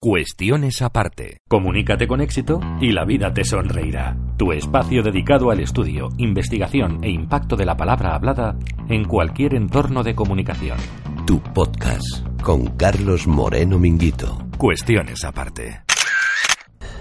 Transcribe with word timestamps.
Cuestiones 0.00 0.80
aparte. 0.80 1.38
Comunícate 1.48 2.06
con 2.06 2.20
éxito 2.20 2.60
y 2.80 2.92
la 2.92 3.04
vida 3.04 3.32
te 3.34 3.44
sonreirá. 3.44 4.16
Tu 4.38 4.52
espacio 4.52 5.02
dedicado 5.02 5.50
al 5.50 5.60
estudio, 5.60 6.08
investigación 6.16 7.02
e 7.04 7.10
impacto 7.10 7.56
de 7.56 7.66
la 7.66 7.76
palabra 7.76 8.14
hablada 8.14 8.56
en 8.88 9.04
cualquier 9.04 9.54
entorno 9.54 10.02
de 10.02 10.14
comunicación. 10.14 10.78
Tu 11.26 11.40
podcast 11.40 12.26
con 12.42 12.66
Carlos 12.76 13.26
Moreno 13.26 13.78
Minguito. 13.78 14.46
Cuestiones 14.56 15.22
aparte. 15.24 15.82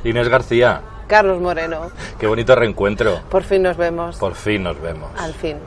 Inés 0.03 0.27
García. 0.27 0.81
Carlos 1.07 1.41
Moreno. 1.41 1.91
Qué 2.19 2.27
bonito 2.27 2.55
reencuentro. 2.55 3.21
Por 3.29 3.43
fin 3.43 3.63
nos 3.63 3.77
vemos. 3.77 4.17
Por 4.17 4.35
fin 4.35 4.63
nos 4.63 4.81
vemos. 4.81 5.09
Al 5.17 5.33
fin. 5.33 5.57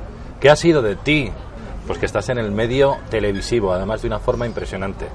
¿Qué 0.41 0.50
ha 0.50 0.56
sido 0.56 0.82
de 0.82 0.96
ti? 0.96 1.30
Pues 1.86 1.98
que 1.98 2.06
estás 2.06 2.28
en 2.28 2.38
el 2.38 2.50
medio 2.50 2.96
televisivo, 3.10 3.72
además 3.72 4.02
de 4.02 4.08
una 4.08 4.18
forma 4.18 4.46
impresionante. 4.46 5.06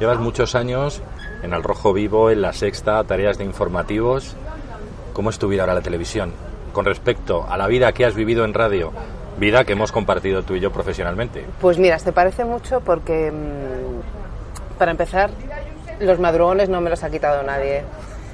Llevas 0.00 0.18
muchos 0.18 0.56
años 0.56 1.00
en 1.42 1.52
el 1.52 1.62
Rojo 1.62 1.92
Vivo, 1.92 2.30
en 2.30 2.42
la 2.42 2.52
Sexta, 2.52 3.04
tareas 3.04 3.38
de 3.38 3.44
informativos. 3.44 4.34
¿Cómo 5.12 5.30
es 5.30 5.38
tu 5.38 5.46
vida 5.46 5.62
ahora 5.62 5.74
la 5.74 5.82
televisión? 5.82 6.32
Con 6.72 6.84
respecto 6.84 7.46
a 7.48 7.56
la 7.56 7.68
vida 7.68 7.92
que 7.92 8.04
has 8.04 8.16
vivido 8.16 8.44
en 8.44 8.54
radio, 8.54 8.90
vida 9.38 9.64
que 9.64 9.74
hemos 9.74 9.92
compartido 9.92 10.42
tú 10.42 10.56
y 10.56 10.60
yo 10.60 10.72
profesionalmente. 10.72 11.44
Pues 11.60 11.78
mira, 11.78 11.96
te 11.98 12.10
parece 12.10 12.44
mucho 12.44 12.80
porque, 12.80 13.30
mm, 13.30 14.78
para 14.78 14.90
empezar, 14.90 15.30
los 16.00 16.18
madrugones 16.18 16.68
no 16.68 16.80
me 16.80 16.90
los 16.90 17.04
ha 17.04 17.10
quitado 17.10 17.44
nadie. 17.44 17.84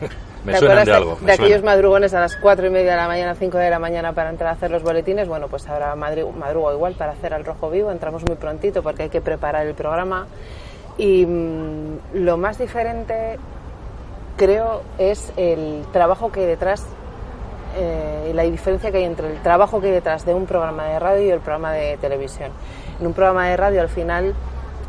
me 0.46 0.56
suenan 0.56 0.86
de 0.86 0.92
algo. 0.94 1.18
de 1.20 1.32
aquellos 1.32 1.62
madrugones 1.62 2.14
a 2.14 2.20
las 2.20 2.36
cuatro 2.36 2.66
y 2.66 2.70
media 2.70 2.92
de 2.92 2.96
la 2.96 3.06
mañana, 3.06 3.34
5 3.34 3.58
de 3.58 3.68
la 3.68 3.78
mañana 3.78 4.14
para 4.14 4.30
entrar 4.30 4.48
a 4.48 4.52
hacer 4.52 4.70
los 4.70 4.82
boletines, 4.82 5.28
bueno, 5.28 5.48
pues 5.48 5.68
ahora 5.68 5.94
madrugo 5.94 6.72
igual 6.72 6.94
para 6.94 7.12
hacer 7.12 7.34
el 7.34 7.44
Rojo 7.44 7.68
Vivo, 7.68 7.92
entramos 7.92 8.24
muy 8.26 8.36
prontito 8.36 8.82
porque 8.82 9.02
hay 9.02 9.08
que 9.10 9.20
preparar 9.20 9.66
el 9.66 9.74
programa 9.74 10.26
y 11.00 11.24
mm, 11.24 11.98
lo 12.12 12.36
más 12.36 12.58
diferente, 12.58 13.38
creo, 14.36 14.82
es 14.98 15.32
el 15.36 15.82
trabajo 15.92 16.30
que 16.30 16.40
hay 16.40 16.46
detrás 16.46 16.86
eh, 17.76 18.32
la 18.34 18.42
diferencia 18.42 18.90
que 18.90 18.98
hay 18.98 19.04
entre 19.04 19.28
el 19.28 19.40
trabajo 19.42 19.80
que 19.80 19.86
hay 19.86 19.92
detrás 19.92 20.26
de 20.26 20.34
un 20.34 20.44
programa 20.44 20.84
de 20.84 20.98
radio 20.98 21.26
y 21.26 21.30
el 21.30 21.40
programa 21.40 21.72
de 21.72 21.96
televisión. 21.98 22.50
En 23.00 23.06
un 23.06 23.14
programa 23.14 23.48
de 23.48 23.56
radio, 23.56 23.80
al 23.80 23.88
final, 23.88 24.34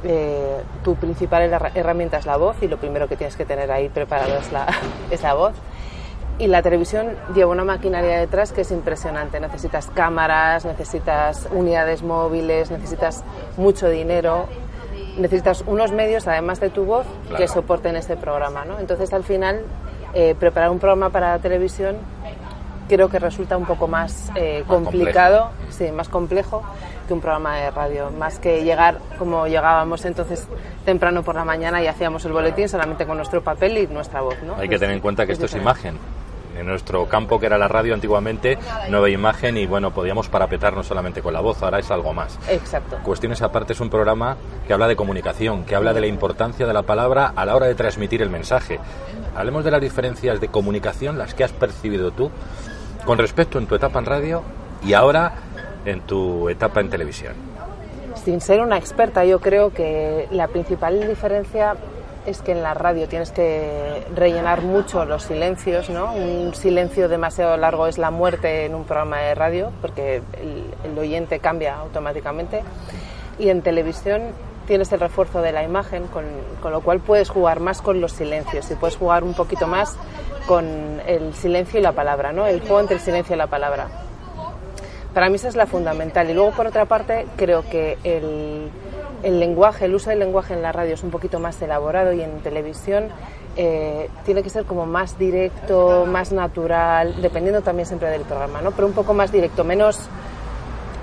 eh, 0.03 0.61
tu 0.83 0.95
principal 0.95 1.43
herramienta 1.75 2.17
es 2.17 2.25
la 2.25 2.37
voz 2.37 2.57
y 2.61 2.67
lo 2.67 2.77
primero 2.77 3.07
que 3.07 3.15
tienes 3.15 3.35
que 3.35 3.45
tener 3.45 3.71
ahí 3.71 3.87
preparado 3.87 4.35
es 4.37 4.51
la, 4.51 4.67
es 5.11 5.21
la 5.21 5.33
voz. 5.33 5.53
Y 6.39 6.47
la 6.47 6.63
televisión 6.63 7.15
lleva 7.35 7.51
una 7.51 7.63
maquinaria 7.63 8.17
detrás 8.17 8.51
que 8.51 8.61
es 8.61 8.71
impresionante. 8.71 9.39
Necesitas 9.39 9.87
cámaras, 9.87 10.65
necesitas 10.65 11.47
unidades 11.51 12.01
móviles, 12.01 12.71
necesitas 12.71 13.23
mucho 13.57 13.87
dinero 13.89 14.47
necesitas 15.17 15.63
unos 15.67 15.91
medios, 15.91 16.27
además 16.27 16.59
de 16.59 16.69
tu 16.69 16.85
voz, 16.85 17.05
que 17.37 17.47
soporten 17.47 17.95
ese 17.95 18.17
programa. 18.17 18.65
¿no? 18.65 18.79
Entonces, 18.79 19.13
al 19.13 19.23
final, 19.23 19.61
eh, 20.13 20.35
preparar 20.39 20.69
un 20.69 20.79
programa 20.79 21.09
para 21.09 21.31
la 21.31 21.39
televisión 21.39 21.97
creo 22.91 23.09
que 23.09 23.19
resulta 23.19 23.55
un 23.55 23.65
poco 23.65 23.87
más, 23.87 24.29
eh, 24.35 24.65
complicado, 24.67 25.51
sí, 25.69 25.91
más 25.93 26.09
complejo 26.09 26.61
que 27.07 27.13
un 27.13 27.21
programa 27.21 27.55
de 27.57 27.71
radio. 27.71 28.11
Más 28.11 28.37
que 28.37 28.65
llegar 28.65 28.97
como 29.17 29.47
llegábamos 29.47 30.03
entonces 30.03 30.45
temprano 30.83 31.23
por 31.23 31.35
la 31.35 31.45
mañana 31.45 31.81
y 31.81 31.87
hacíamos 31.87 32.25
el 32.25 32.33
boletín 32.33 32.67
solamente 32.67 33.05
con 33.05 33.15
nuestro 33.15 33.41
papel 33.41 33.77
y 33.77 33.87
nuestra 33.87 34.19
voz. 34.19 34.35
¿no? 34.43 34.55
Hay 34.55 34.67
que 34.67 34.77
tener 34.77 34.95
en 34.95 35.01
cuenta 35.01 35.25
que 35.25 35.31
esto 35.31 35.45
es 35.45 35.55
imagen 35.55 35.97
en 36.57 36.65
nuestro 36.65 37.07
campo 37.07 37.39
que 37.39 37.45
era 37.45 37.57
la 37.57 37.67
radio 37.67 37.93
antiguamente 37.93 38.57
había 38.91 39.13
imagen 39.13 39.57
y 39.57 39.65
bueno, 39.65 39.91
podíamos 39.91 40.29
parapetarnos 40.29 40.87
solamente 40.87 41.21
con 41.21 41.33
la 41.33 41.41
voz, 41.41 41.61
ahora 41.63 41.79
es 41.79 41.89
algo 41.91 42.13
más. 42.13 42.37
Exacto. 42.49 42.97
Cuestiones 43.03 43.41
aparte 43.41 43.73
es 43.73 43.79
un 43.79 43.89
programa 43.89 44.37
que 44.67 44.73
habla 44.73 44.87
de 44.87 44.95
comunicación, 44.95 45.65
que 45.65 45.75
habla 45.75 45.93
de 45.93 46.01
la 46.01 46.07
importancia 46.07 46.67
de 46.67 46.73
la 46.73 46.83
palabra 46.83 47.33
a 47.35 47.45
la 47.45 47.55
hora 47.55 47.67
de 47.67 47.75
transmitir 47.75 48.21
el 48.21 48.29
mensaje. 48.29 48.79
Hablemos 49.35 49.63
de 49.63 49.71
las 49.71 49.81
diferencias 49.81 50.39
de 50.39 50.49
comunicación, 50.49 51.17
las 51.17 51.33
que 51.33 51.43
has 51.43 51.51
percibido 51.51 52.11
tú 52.11 52.31
con 53.05 53.17
respecto 53.17 53.57
en 53.57 53.65
tu 53.65 53.75
etapa 53.75 53.99
en 53.99 54.05
radio 54.05 54.43
y 54.85 54.93
ahora 54.93 55.33
en 55.85 56.01
tu 56.01 56.49
etapa 56.49 56.81
en 56.81 56.89
televisión. 56.89 57.33
Sin 58.23 58.41
ser 58.41 58.61
una 58.61 58.77
experta, 58.77 59.25
yo 59.25 59.39
creo 59.39 59.73
que 59.73 60.27
la 60.31 60.47
principal 60.47 61.07
diferencia 61.07 61.75
es 62.25 62.41
que 62.41 62.51
en 62.51 62.61
la 62.61 62.73
radio 62.73 63.07
tienes 63.07 63.31
que 63.31 64.05
rellenar 64.15 64.61
mucho 64.61 65.05
los 65.05 65.23
silencios, 65.23 65.89
¿no? 65.89 66.13
Un 66.13 66.53
silencio 66.53 67.09
demasiado 67.09 67.57
largo 67.57 67.87
es 67.87 67.97
la 67.97 68.11
muerte 68.11 68.65
en 68.65 68.75
un 68.75 68.83
programa 68.83 69.19
de 69.19 69.35
radio, 69.35 69.71
porque 69.81 70.21
el, 70.83 70.97
oyente 70.97 71.39
cambia 71.39 71.77
automáticamente. 71.77 72.61
Y 73.39 73.49
en 73.49 73.61
televisión 73.61 74.33
tienes 74.67 74.91
el 74.91 74.99
refuerzo 74.99 75.41
de 75.41 75.51
la 75.51 75.63
imagen, 75.63 76.07
con, 76.07 76.25
con, 76.61 76.71
lo 76.71 76.81
cual 76.81 76.99
puedes 76.99 77.29
jugar 77.29 77.59
más 77.59 77.81
con 77.81 77.99
los 78.01 78.11
silencios 78.11 78.69
y 78.69 78.75
puedes 78.75 78.97
jugar 78.97 79.23
un 79.23 79.33
poquito 79.33 79.65
más 79.65 79.97
con 80.45 81.01
el 81.07 81.33
silencio 81.33 81.79
y 81.79 81.83
la 81.83 81.93
palabra, 81.93 82.31
¿no? 82.31 82.45
El 82.45 82.59
juego 82.59 82.81
entre 82.81 82.97
el 82.97 83.01
silencio 83.01 83.35
y 83.35 83.37
la 83.37 83.47
palabra. 83.47 83.87
Para 85.13 85.29
mí 85.29 85.35
esa 85.35 85.49
es 85.49 85.55
la 85.55 85.65
fundamental. 85.65 86.29
Y 86.29 86.33
luego, 86.33 86.51
por 86.51 86.67
otra 86.67 86.85
parte, 86.85 87.25
creo 87.35 87.63
que 87.67 87.97
el 88.03 88.69
el 89.23 89.39
lenguaje, 89.39 89.85
el 89.85 89.95
uso 89.95 90.09
del 90.09 90.19
lenguaje 90.19 90.53
en 90.53 90.61
la 90.61 90.71
radio 90.71 90.93
es 90.93 91.03
un 91.03 91.11
poquito 91.11 91.39
más 91.39 91.61
elaborado 91.61 92.13
y 92.13 92.21
en 92.21 92.39
televisión 92.39 93.09
eh, 93.57 94.09
tiene 94.25 94.43
que 94.43 94.49
ser 94.49 94.65
como 94.65 94.85
más 94.85 95.17
directo, 95.17 96.05
más 96.05 96.31
natural, 96.31 97.21
dependiendo 97.21 97.61
también 97.61 97.85
siempre 97.85 98.09
del 98.09 98.21
programa, 98.21 98.61
¿no? 98.61 98.71
Pero 98.71 98.87
un 98.87 98.93
poco 98.93 99.13
más 99.13 99.31
directo, 99.31 99.63
menos, 99.63 100.07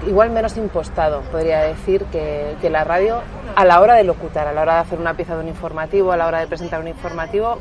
igual 0.06 0.30
menos 0.30 0.56
impostado, 0.56 1.20
podría 1.30 1.60
decir, 1.62 2.04
que, 2.06 2.56
que 2.60 2.70
la 2.70 2.84
radio 2.84 3.20
a 3.54 3.64
la 3.64 3.80
hora 3.80 3.94
de 3.94 4.04
locutar, 4.04 4.46
a 4.46 4.52
la 4.52 4.62
hora 4.62 4.74
de 4.74 4.80
hacer 4.80 4.98
una 4.98 5.14
pieza 5.14 5.34
de 5.34 5.42
un 5.42 5.48
informativo, 5.48 6.12
a 6.12 6.16
la 6.16 6.26
hora 6.26 6.40
de 6.40 6.46
presentar 6.46 6.80
un 6.80 6.88
informativo, 6.88 7.58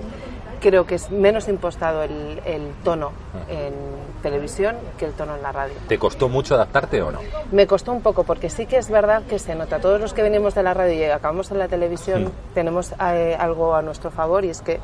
creo 0.67 0.85
que 0.85 0.95
es 0.95 1.09
menos 1.11 1.47
impostado 1.47 2.03
el, 2.03 2.41
el, 2.45 2.73
tono 2.83 3.13
en 3.47 3.73
televisión 4.21 4.75
que 4.97 5.05
el 5.05 5.13
tono 5.13 5.37
en 5.37 5.41
la 5.41 5.53
radio. 5.53 5.73
¿Te 5.87 5.97
costó 5.97 6.27
mucho 6.27 6.55
adaptarte 6.55 7.01
o 7.01 7.09
no? 7.09 7.19
Me 7.53 7.65
costó 7.65 7.93
un 7.93 8.01
poco, 8.01 8.25
porque 8.25 8.49
sí 8.49 8.65
que 8.65 8.77
es 8.77 8.89
verdad 8.89 9.23
que 9.23 9.39
se 9.39 9.55
nota. 9.55 9.79
Todos 9.79 10.01
los 10.01 10.13
que 10.13 10.23
venimos 10.23 10.55
de 10.55 10.63
la 10.63 10.73
radio 10.73 10.93
y 10.93 11.03
acabamos 11.05 11.51
en 11.51 11.59
la 11.59 11.69
televisión 11.69 12.33
tenemos 12.53 12.93
eh, 12.99 13.37
algo 13.39 13.75
a 13.75 13.81
nuestro 13.81 14.11
favor 14.11 14.43
y 14.43 14.49
es 14.49 14.61
que 14.61 14.81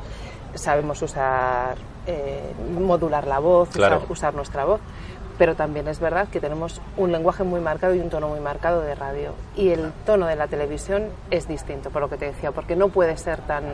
sabemos 0.54 1.02
usar, 1.02 1.76
eh, 2.06 2.54
modular 2.80 3.26
la 3.26 3.38
voz, 3.38 3.68
usar, 4.08 4.34
nuestra 4.34 4.64
voz 4.64 4.80
pero 5.36 5.56
también 5.56 5.88
es 5.88 5.98
verdad 5.98 6.28
que 6.28 6.40
tenemos 6.40 6.80
un 6.96 7.10
lenguaje 7.10 7.42
muy 7.42 7.60
marcado 7.60 7.92
y 7.92 7.98
un 7.98 8.08
tono 8.08 8.28
muy 8.28 8.38
marcado 8.38 8.82
de 8.82 8.94
radio. 8.94 9.32
Y 9.56 9.70
el 9.70 9.90
tono 10.06 10.28
de 10.28 10.36
la 10.36 10.46
televisión 10.46 11.08
es 11.32 11.48
distinto, 11.48 11.90
por 11.90 12.02
lo 12.02 12.08
que 12.08 12.16
te 12.16 12.26
decía, 12.26 12.52
porque 12.52 12.76
no 12.76 12.88
puede 12.88 13.16
ser 13.16 13.40
tan 13.40 13.64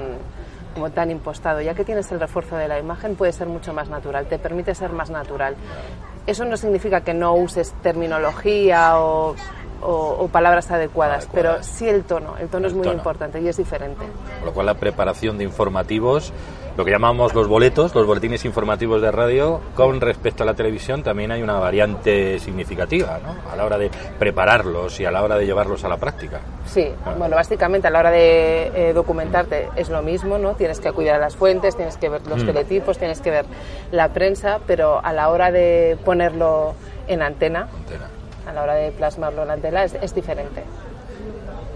como 0.75 0.91
tan 0.91 1.11
impostado. 1.11 1.61
Ya 1.61 1.75
que 1.75 1.85
tienes 1.85 2.11
el 2.13 2.21
refuerzo 2.21 2.57
de 2.57 2.69
la 2.69 2.79
imagen, 2.79 3.17
puede 3.17 3.33
ser 3.33 3.49
mucho 3.49 3.73
más 3.73 3.89
natural, 3.89 4.27
te 4.27 4.39
permite 4.39 4.75
ser 4.75 4.93
más 4.93 5.11
natural. 5.11 5.57
Eso 6.27 6.45
no 6.45 6.57
significa 6.57 7.01
que 7.01 7.15
no 7.15 7.35
uses 7.35 7.73
terminología 7.83 8.99
o, 8.99 9.35
palabras 10.31 10.71
adecuadas, 10.71 11.29
pero 11.33 11.63
sí 11.63 11.89
el 11.89 12.05
tono. 12.05 12.37
El 12.37 12.49
tono 12.49 12.69
es 12.69 12.75
muy 12.75 12.87
importante 12.89 13.41
y 13.41 13.49
es 13.49 13.57
diferente. 13.57 14.05
Con 14.39 14.47
lo 14.47 14.53
cual 14.53 14.67
la 14.67 14.75
preparación 14.75 15.39
de 15.39 15.45
informativos 15.45 16.33
lo 16.80 16.84
que 16.86 16.92
llamamos 16.92 17.34
los 17.34 17.47
boletos, 17.47 17.94
los 17.94 18.06
boletines 18.06 18.47
informativos 18.47 19.03
de 19.03 19.12
radio, 19.12 19.60
con 19.74 20.00
respecto 20.00 20.44
a 20.44 20.47
la 20.47 20.54
televisión 20.54 21.03
también 21.03 21.30
hay 21.30 21.42
una 21.42 21.59
variante 21.59 22.38
significativa, 22.38 23.21
¿no? 23.22 23.36
A 23.53 23.54
la 23.54 23.66
hora 23.66 23.77
de 23.77 23.91
prepararlos 24.18 24.98
y 24.98 25.04
a 25.04 25.10
la 25.10 25.22
hora 25.22 25.36
de 25.36 25.44
llevarlos 25.44 25.84
a 25.84 25.91
la 25.91 25.98
práctica. 25.98 26.41
Sí, 26.65 26.91
ah. 27.04 27.15
bueno, 27.18 27.36
básicamente 27.36 27.88
a 27.88 27.91
la 27.91 27.98
hora 27.98 28.10
de 28.10 28.71
eh, 28.74 28.92
documentarte 28.94 29.68
es 29.77 29.91
lo 29.91 30.00
mismo, 30.00 30.38
¿no? 30.38 30.54
Tienes 30.54 30.80
que 30.80 30.88
a 30.88 31.18
las 31.18 31.36
fuentes, 31.36 31.77
tienes 31.77 31.98
que 31.98 32.09
ver 32.09 32.27
los 32.27 32.44
mm. 32.44 32.47
teletipos, 32.47 32.97
tienes 32.97 33.21
que 33.21 33.30
ver 33.30 33.44
la 33.92 34.09
prensa, 34.15 34.59
pero 34.66 35.04
a 35.04 35.12
la 35.12 35.28
hora 35.28 35.53
de 35.53 35.98
ponerlo 36.03 36.72
en 37.09 37.21
antena, 37.21 37.68
a 38.48 38.54
la 38.54 38.62
hora 38.62 38.74
de 38.74 38.91
plasmarlo 38.92 39.42
en 39.42 39.50
antena 39.50 39.84
es, 39.84 39.92
es 40.00 40.15
diferente. 40.15 40.65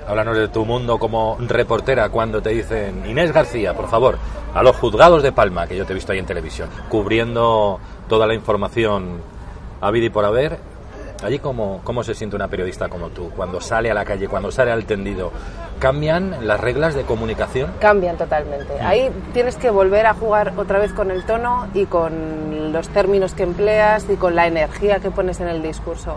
Háblanos 0.07 0.37
de 0.37 0.49
tu 0.49 0.67
mundo 0.67 0.99
como 0.99 1.39
reportera 1.41 2.11
cuando 2.11 2.43
te 2.43 2.51
dicen 2.51 3.05
Inés 3.07 3.33
García, 3.33 3.75
por 3.75 3.89
favor, 3.89 4.19
a 4.55 4.63
los 4.63 4.77
juzgados 4.77 5.23
de 5.23 5.33
Palma, 5.33 5.67
que 5.67 5.77
yo 5.77 5.87
te 5.87 5.93
he 5.93 5.95
visto 5.95 6.13
ahí 6.13 6.19
en 6.19 6.27
televisión, 6.27 6.69
cubriendo 6.91 7.81
toda 8.09 8.27
la 8.27 8.35
información 8.35 9.23
a 9.81 9.91
vida 9.91 10.07
y 10.07 10.11
por 10.11 10.25
haber. 10.25 10.59
Allí, 11.23 11.39
cómo, 11.39 11.81
¿cómo 11.85 12.03
se 12.03 12.15
siente 12.15 12.37
una 12.37 12.49
periodista 12.49 12.89
como 12.89 13.09
tú 13.09 13.31
cuando 13.31 13.61
sale 13.61 13.91
a 13.91 13.95
la 13.95 14.05
calle, 14.05 14.29
cuando 14.29 14.51
sale 14.51 14.73
al 14.73 14.85
tendido, 14.85 15.33
cambian 15.79 16.47
las 16.47 16.61
reglas 16.61 16.95
de 16.95 17.05
comunicación. 17.05 17.73
Cambian 17.81 18.17
totalmente. 18.17 18.75
Mm. 18.75 18.87
Ahí 18.87 19.11
tienes 19.33 19.57
que 19.57 19.71
volver 19.71 20.07
a 20.07 20.15
jugar 20.15 20.53
otra 20.57 20.79
vez 20.79 20.93
con 20.93 21.11
el 21.11 21.25
tono 21.25 21.69
y 21.73 21.87
con 21.87 22.73
los 22.73 22.89
términos 22.91 23.33
que 23.33 23.45
empleas 23.45 24.07
y 24.11 24.17
con 24.17 24.35
la 24.35 24.47
energía 24.47 24.99
que 24.99 25.11
pones 25.11 25.41
en 25.41 25.49
el 25.49 25.63
discurso. 25.63 26.17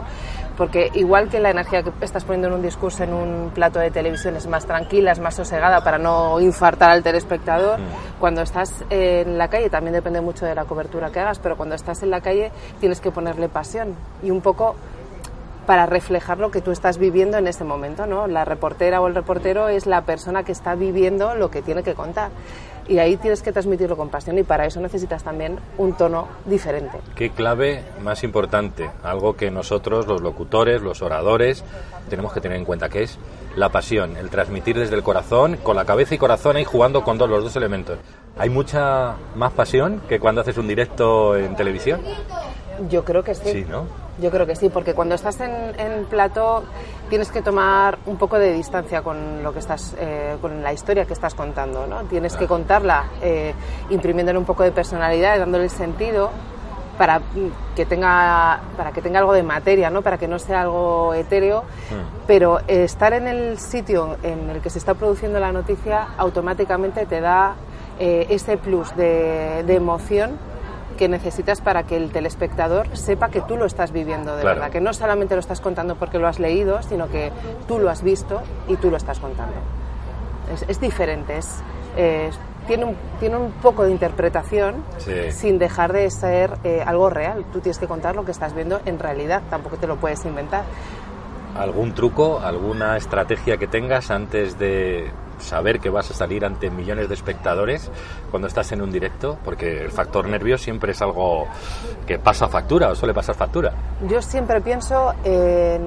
Porque 0.57 0.89
igual 0.95 1.29
que 1.29 1.39
la 1.39 1.51
energía 1.51 1.83
que 1.83 1.91
estás 2.01 2.23
poniendo 2.25 2.47
en 2.47 2.55
un 2.55 2.61
discurso 2.63 3.03
en 3.03 3.13
un 3.13 3.51
plato 3.53 3.79
de 3.79 3.91
televisión 3.91 4.35
es 4.35 4.47
más 4.47 4.65
tranquila, 4.65 5.11
es 5.11 5.19
más 5.19 5.35
sosegada 5.35 5.83
para 5.83 5.99
no 5.99 6.39
infartar 6.39 6.89
al 6.89 7.03
telespectador, 7.03 7.79
cuando 8.19 8.41
estás 8.41 8.83
en 8.89 9.37
la 9.37 9.49
calle 9.49 9.69
también 9.69 9.93
depende 9.93 10.19
mucho 10.19 10.45
de 10.45 10.55
la 10.55 10.65
cobertura 10.65 11.11
que 11.11 11.19
hagas, 11.19 11.39
pero 11.39 11.55
cuando 11.55 11.75
estás 11.75 12.01
en 12.01 12.09
la 12.09 12.21
calle 12.21 12.51
tienes 12.79 12.99
que 12.99 13.11
ponerle 13.11 13.49
pasión 13.49 13.95
y 14.23 14.31
un 14.31 14.41
poco 14.41 14.75
para 15.67 15.85
reflejar 15.85 16.39
lo 16.39 16.49
que 16.49 16.61
tú 16.61 16.71
estás 16.71 16.97
viviendo 16.97 17.37
en 17.37 17.45
ese 17.45 17.65
momento, 17.65 18.07
¿no? 18.07 18.25
La 18.25 18.45
reportera 18.45 19.01
o 19.01 19.07
el 19.07 19.13
reportero 19.13 19.67
es 19.67 19.85
la 19.85 20.01
persona 20.05 20.43
que 20.43 20.53
está 20.53 20.75
viviendo 20.75 21.35
lo 21.35 21.51
que 21.51 21.61
tiene 21.61 21.83
que 21.83 21.93
contar. 21.93 22.31
Y 22.87 22.99
ahí 22.99 23.17
tienes 23.17 23.41
que 23.41 23.51
transmitirlo 23.51 23.97
con 23.97 24.07
pasión 24.07 24.37
y 24.37 24.43
para 24.43 24.65
eso 24.65 24.79
necesitas 24.79 25.25
también 25.25 25.59
un 25.77 25.93
tono 25.97 26.29
diferente. 26.45 26.99
¿Qué 27.15 27.31
clave 27.31 27.83
más 28.01 28.23
importante? 28.23 28.89
Algo 29.03 29.35
que 29.35 29.51
nosotros, 29.51 30.07
los 30.07 30.21
locutores, 30.21 30.81
los 30.81 31.01
oradores, 31.01 31.65
tenemos 32.09 32.31
que 32.31 32.39
tener 32.39 32.57
en 32.57 32.63
cuenta, 32.63 32.87
que 32.87 33.03
es 33.03 33.19
la 33.57 33.67
pasión, 33.67 34.15
el 34.15 34.29
transmitir 34.29 34.79
desde 34.79 34.95
el 34.95 35.03
corazón, 35.03 35.57
con 35.57 35.75
la 35.75 35.83
cabeza 35.83 36.15
y 36.15 36.17
corazón 36.17 36.55
ahí 36.55 36.63
jugando 36.63 37.03
con 37.03 37.17
dos, 37.17 37.29
los 37.29 37.43
dos 37.43 37.55
elementos. 37.57 37.97
¿Hay 38.37 38.49
mucha 38.49 39.15
más 39.35 39.51
pasión 39.51 40.01
que 40.07 40.17
cuando 40.17 40.39
haces 40.39 40.57
un 40.57 40.69
directo 40.69 41.35
en 41.35 41.57
televisión? 41.57 41.99
Yo 42.89 43.03
creo 43.03 43.23
que 43.23 43.35
sí. 43.35 43.51
Sí, 43.51 43.65
¿no? 43.67 43.85
Yo 44.19 44.31
creo 44.31 44.47
que 44.47 44.55
sí, 44.55 44.69
porque 44.69 44.93
cuando 44.93 45.13
estás 45.15 45.39
en, 45.41 45.79
en 45.79 46.05
plató 46.05 46.63
tienes 47.09 47.31
que 47.31 47.41
tomar 47.41 47.99
un 48.07 48.17
poco 48.17 48.39
de 48.39 48.51
distancia 48.51 49.01
con 49.01 49.43
lo 49.43 49.53
que 49.53 49.59
estás, 49.59 49.95
eh, 49.99 50.37
con 50.41 50.63
la 50.63 50.73
historia 50.73 51.05
que 51.05 51.13
estás 51.13 51.35
contando, 51.35 51.85
¿no? 51.85 52.01
Tienes 52.03 52.35
que 52.35 52.47
contarla 52.47 53.05
eh, 53.21 53.53
imprimiéndole 53.91 54.39
un 54.39 54.45
poco 54.45 54.63
de 54.63 54.71
personalidad, 54.71 55.37
dándole 55.37 55.69
sentido 55.69 56.31
para 56.97 57.21
que 57.75 57.85
tenga 57.85 58.59
para 58.75 58.91
que 58.91 59.01
tenga 59.01 59.19
algo 59.19 59.33
de 59.33 59.43
materia, 59.43 59.89
¿no? 59.89 60.01
Para 60.01 60.17
que 60.17 60.27
no 60.27 60.39
sea 60.39 60.61
algo 60.61 61.13
etéreo, 61.13 61.63
pero 62.25 62.59
eh, 62.67 62.83
estar 62.83 63.13
en 63.13 63.27
el 63.27 63.59
sitio 63.59 64.17
en 64.23 64.49
el 64.49 64.61
que 64.61 64.69
se 64.69 64.79
está 64.79 64.95
produciendo 64.95 65.39
la 65.39 65.51
noticia 65.51 66.07
automáticamente 66.17 67.05
te 67.05 67.21
da 67.21 67.55
eh, 67.99 68.25
ese 68.29 68.57
plus 68.57 68.95
de, 68.95 69.63
de 69.65 69.75
emoción 69.75 70.39
que 70.97 71.07
necesitas 71.07 71.61
para 71.61 71.83
que 71.83 71.95
el 71.95 72.11
telespectador 72.11 72.95
sepa 72.97 73.29
que 73.29 73.41
tú 73.41 73.55
lo 73.55 73.65
estás 73.65 73.91
viviendo 73.93 74.35
de 74.35 74.41
Claro. 74.41 74.59
verdad, 74.59 74.71
que 74.71 74.81
no 74.81 74.91
solamente 74.93 75.35
lo 75.35 75.39
estás 75.39 75.61
contando 75.61 75.95
porque 75.95 76.19
lo 76.19 76.27
has 76.27 76.39
leído, 76.39 76.81
sino 76.83 77.07
que 77.07 77.31
tú 77.67 77.79
lo 77.79 77.89
has 77.89 78.03
visto 78.03 78.41
y 78.67 78.75
tú 78.75 78.89
lo 78.91 78.97
estás 78.97 79.19
contando. 79.19 79.53
Es, 80.53 80.65
es 80.67 80.79
diferente, 80.81 81.37
es, 81.37 81.61
es- 81.95 82.37
tiene, 82.67 82.83
un, 82.83 82.97
tiene 83.21 83.37
un 83.37 83.51
poco 83.53 83.83
de 83.83 83.91
interpretación 83.91 84.83
Sí. 84.97 85.31
sin 85.31 85.57
dejar 85.57 85.93
de 85.93 86.09
ser 86.11 86.51
eh, 86.65 86.83
algo 86.85 87.09
real. 87.09 87.45
Tú 87.53 87.61
tienes 87.61 87.79
que 87.79 87.87
contar 87.87 88.17
lo 88.17 88.25
que 88.25 88.31
estás 88.31 88.53
viendo 88.53 88.81
en 88.85 88.99
realidad, 88.99 89.41
tampoco 89.49 89.77
te 89.77 89.87
lo 89.87 89.95
puedes 89.95 90.25
inventar. 90.25 90.63
¿Algún 91.57 91.93
truco, 91.93 92.39
alguna 92.43 92.97
estrategia 92.97 93.55
que 93.57 93.67
tengas 93.67 94.11
antes 94.11 94.59
de 94.59 95.09
saber 95.39 95.79
que 95.79 95.89
vas 95.89 96.09
a 96.11 96.13
salir 96.13 96.45
ante 96.45 96.69
millones 96.69 97.07
de 97.07 97.13
espectadores 97.13 97.89
cuando 98.31 98.47
estás 98.47 98.71
en 98.71 98.81
un 98.81 98.91
directo? 98.91 99.37
Porque 99.43 99.83
el 99.83 99.91
factor 99.91 100.27
nervio 100.27 100.57
siempre 100.57 100.91
es 100.91 101.01
algo 101.01 101.47
que 102.05 102.19
pasa 102.19 102.47
factura 102.47 102.89
o 102.89 102.95
suele 102.95 103.13
pasar 103.13 103.35
factura. 103.35 103.73
Yo 104.07 104.21
siempre 104.21 104.61
pienso 104.61 105.13
en. 105.23 105.81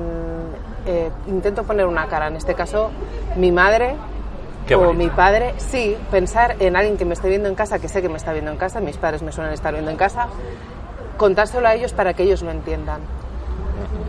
eh, 0.87 1.11
intento 1.27 1.65
poner 1.65 1.87
una 1.87 2.07
cara, 2.07 2.29
en 2.29 2.37
este 2.37 2.55
caso, 2.55 2.91
mi 3.37 3.53
madre 3.53 3.97
o 4.77 4.93
mi 4.93 5.09
padre. 5.09 5.55
Sí, 5.59 5.97
pensar 6.11 6.57
en 6.61 6.77
alguien 6.77 6.97
que 6.97 7.05
me 7.05 7.15
esté 7.15 7.29
viendo 7.29 7.49
en 7.49 7.55
casa, 7.55 7.79
que 7.79 7.89
sé 7.89 8.03
que 8.03 8.09
me 8.09 8.17
está 8.17 8.33
viendo 8.33 8.51
en 8.51 8.57
casa, 8.57 8.81
mis 8.81 8.97
padres 8.97 9.23
me 9.23 9.33
suelen 9.33 9.53
estar 9.53 9.73
viendo 9.73 9.91
en 9.91 9.97
casa, 9.97 10.29
contárselo 11.17 11.67
a 11.67 11.75
ellos 11.75 11.93
para 11.93 12.15
que 12.15 12.23
ellos 12.23 12.43
lo 12.43 12.51
entiendan. 12.51 13.01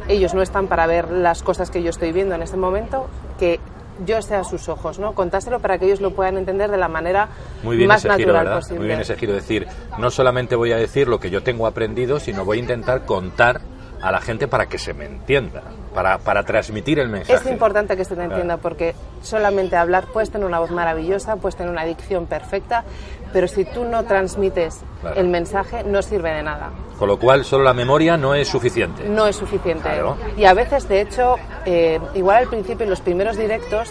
Ellos 0.08 0.34
no 0.34 0.42
están 0.42 0.68
para 0.68 0.88
ver 0.88 1.10
las 1.12 1.42
cosas 1.42 1.70
que 1.72 1.82
yo 1.82 1.90
estoy 1.90 2.12
viendo 2.12 2.36
en 2.36 2.42
ese 2.42 2.58
momento, 2.58 3.08
que 3.40 3.60
yo 4.06 4.22
sea 4.22 4.44
sus 4.44 4.70
ojos, 4.70 5.00
¿no? 5.00 5.14
Contárselo 5.14 5.60
para 5.60 5.78
que 5.78 5.86
ellos 5.86 6.02
lo 6.02 6.12
puedan 6.12 6.38
entender 6.38 6.70
de 6.72 6.78
la 6.78 6.88
manera 6.88 7.30
Muy 7.64 7.78
bien 7.78 7.88
más 7.88 8.04
ese 8.04 8.10
giro, 8.16 8.28
natural 8.28 8.46
¿verdad? 8.46 8.60
posible. 8.60 8.80
Muy 8.80 8.88
bien 8.88 9.00
ese 9.02 9.16
giro. 9.16 9.34
Decir, 9.34 9.68
no 9.98 10.12
solamente 10.12 10.56
voy 10.56 10.72
a 10.72 10.78
decir 10.78 11.08
lo 11.08 11.20
que 11.20 11.30
yo 11.30 11.44
tengo 11.44 11.68
aprendido, 11.68 12.20
sino 12.20 12.46
voy 12.46 12.58
a 12.58 12.62
intentar 12.62 13.06
contar 13.06 13.62
a 14.02 14.12
la 14.12 14.20
gente 14.22 14.48
para 14.48 14.68
que 14.68 14.78
se 14.78 14.94
me 14.94 15.06
entienda, 15.06 15.62
para, 15.94 16.18
para 16.18 16.44
transmitir 16.44 17.00
el 17.00 17.10
mensaje. 17.10 17.34
Es 17.46 17.52
importante 17.52 17.96
que 17.96 18.04
se 18.06 18.16
te 18.16 18.22
entienda 18.24 18.56
Claro. 18.56 18.62
porque 18.62 18.96
solamente 19.22 19.76
hablar 19.76 20.06
puedes 20.12 20.32
tener 20.32 20.48
una 20.48 20.60
voz 20.60 20.72
maravillosa, 20.72 21.36
puedes 21.36 21.56
tener 21.56 21.72
una 21.72 21.86
dicción 21.86 22.26
perfecta, 22.26 22.84
pero 23.32 23.48
si 23.48 23.64
tú 23.66 23.84
no 23.86 24.04
transmites 24.04 24.82
Claro. 25.02 25.20
el 25.20 25.28
mensaje 25.28 25.84
no 25.84 26.02
sirve 26.02 26.32
de 26.34 26.44
nada. 26.44 26.70
Con 26.98 27.08
lo 27.08 27.18
cual, 27.20 27.46
solo 27.46 27.64
la 27.64 27.74
memoria 27.74 28.18
no 28.18 28.36
es 28.36 28.48
suficiente. 28.48 29.08
No 29.10 29.26
es 29.28 29.36
suficiente. 29.36 29.84
Claro. 29.84 30.18
Y 30.38 30.46
a 30.46 30.54
veces, 30.54 30.88
de 30.88 31.02
hecho, 31.02 31.36
eh, 31.66 32.00
igual 32.14 32.38
al 32.38 32.48
principio, 32.48 32.84
en 32.84 32.90
los 32.90 33.02
primeros 33.02 33.38
directos, 33.38 33.90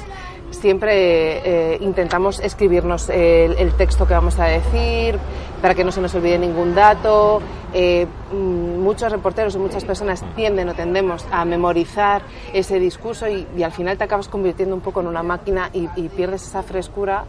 siempre 0.50 1.74
eh, 1.74 1.78
intentamos 1.80 2.40
escribirnos 2.40 3.08
el, 3.08 3.56
el 3.58 3.72
texto 3.74 4.06
que 4.06 4.14
vamos 4.14 4.38
a 4.38 4.44
decir 4.46 5.18
para 5.60 5.74
que 5.74 5.84
no 5.84 5.92
se 5.92 6.00
nos 6.00 6.14
olvide 6.14 6.38
ningún 6.38 6.74
dato. 6.74 7.40
Eh, 7.72 8.06
mm, 8.32 8.80
muchos 8.80 9.12
reporteros 9.12 9.54
y 9.54 9.58
muchas 9.58 9.84
personas 9.84 10.24
tienden 10.34 10.68
o 10.68 10.74
tendemos 10.74 11.24
a 11.30 11.44
memorizar 11.44 12.22
ese 12.52 12.80
discurso 12.80 13.28
y, 13.28 13.46
y 13.56 13.62
al 13.62 13.72
final 13.72 13.96
te 13.96 14.04
acabas 14.04 14.28
convirtiendo 14.28 14.74
un 14.74 14.80
poco 14.80 15.00
en 15.00 15.06
una 15.06 15.22
máquina 15.22 15.70
y, 15.72 15.88
y 15.96 16.08
pierdes 16.08 16.42
esa 16.46 16.62
frescura 16.62 17.24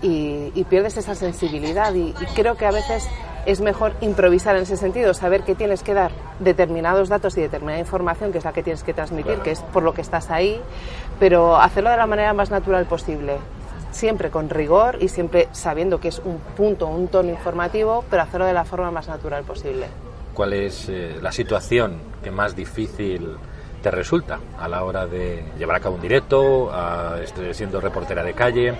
y, 0.00 0.52
y 0.54 0.64
pierdes 0.64 0.96
esa 0.96 1.14
sensibilidad. 1.14 1.92
Y, 1.94 2.08
y 2.08 2.26
creo 2.34 2.56
que 2.56 2.66
a 2.66 2.70
veces 2.70 3.06
es 3.46 3.60
mejor 3.60 3.92
improvisar 4.00 4.56
en 4.56 4.62
ese 4.62 4.76
sentido, 4.76 5.12
saber 5.12 5.42
que 5.42 5.54
tienes 5.54 5.82
que 5.82 5.92
dar 5.94 6.12
determinados 6.38 7.08
datos 7.08 7.36
y 7.36 7.42
determinada 7.42 7.78
información, 7.78 8.32
que 8.32 8.38
es 8.38 8.44
la 8.44 8.52
que 8.52 8.62
tienes 8.62 8.82
que 8.82 8.94
transmitir, 8.94 9.38
que 9.40 9.50
es 9.50 9.60
por 9.60 9.82
lo 9.82 9.92
que 9.92 10.00
estás 10.00 10.30
ahí, 10.30 10.60
pero 11.20 11.56
hacerlo 11.56 11.90
de 11.90 11.96
la 11.96 12.06
manera 12.06 12.32
más 12.32 12.50
natural 12.50 12.86
posible. 12.86 13.36
Siempre 13.94 14.28
con 14.28 14.50
rigor 14.50 14.98
y 15.00 15.06
siempre 15.06 15.46
sabiendo 15.52 16.00
que 16.00 16.08
es 16.08 16.18
un 16.18 16.38
punto, 16.56 16.88
un 16.88 17.06
tono 17.06 17.30
informativo, 17.30 18.04
pero 18.10 18.22
hacerlo 18.22 18.44
de 18.44 18.52
la 18.52 18.64
forma 18.64 18.90
más 18.90 19.06
natural 19.06 19.44
posible. 19.44 19.86
¿Cuál 20.34 20.52
es 20.52 20.88
eh, 20.88 21.16
la 21.22 21.30
situación 21.30 21.98
que 22.20 22.32
más 22.32 22.56
difícil 22.56 23.36
te 23.80 23.92
resulta 23.92 24.40
a 24.58 24.66
la 24.66 24.82
hora 24.82 25.06
de 25.06 25.44
llevar 25.56 25.76
a 25.76 25.80
cabo 25.80 25.94
un 25.94 26.00
directo, 26.00 26.72
a, 26.72 27.18
siendo 27.52 27.80
reportera 27.80 28.24
de 28.24 28.32
calle? 28.32 28.74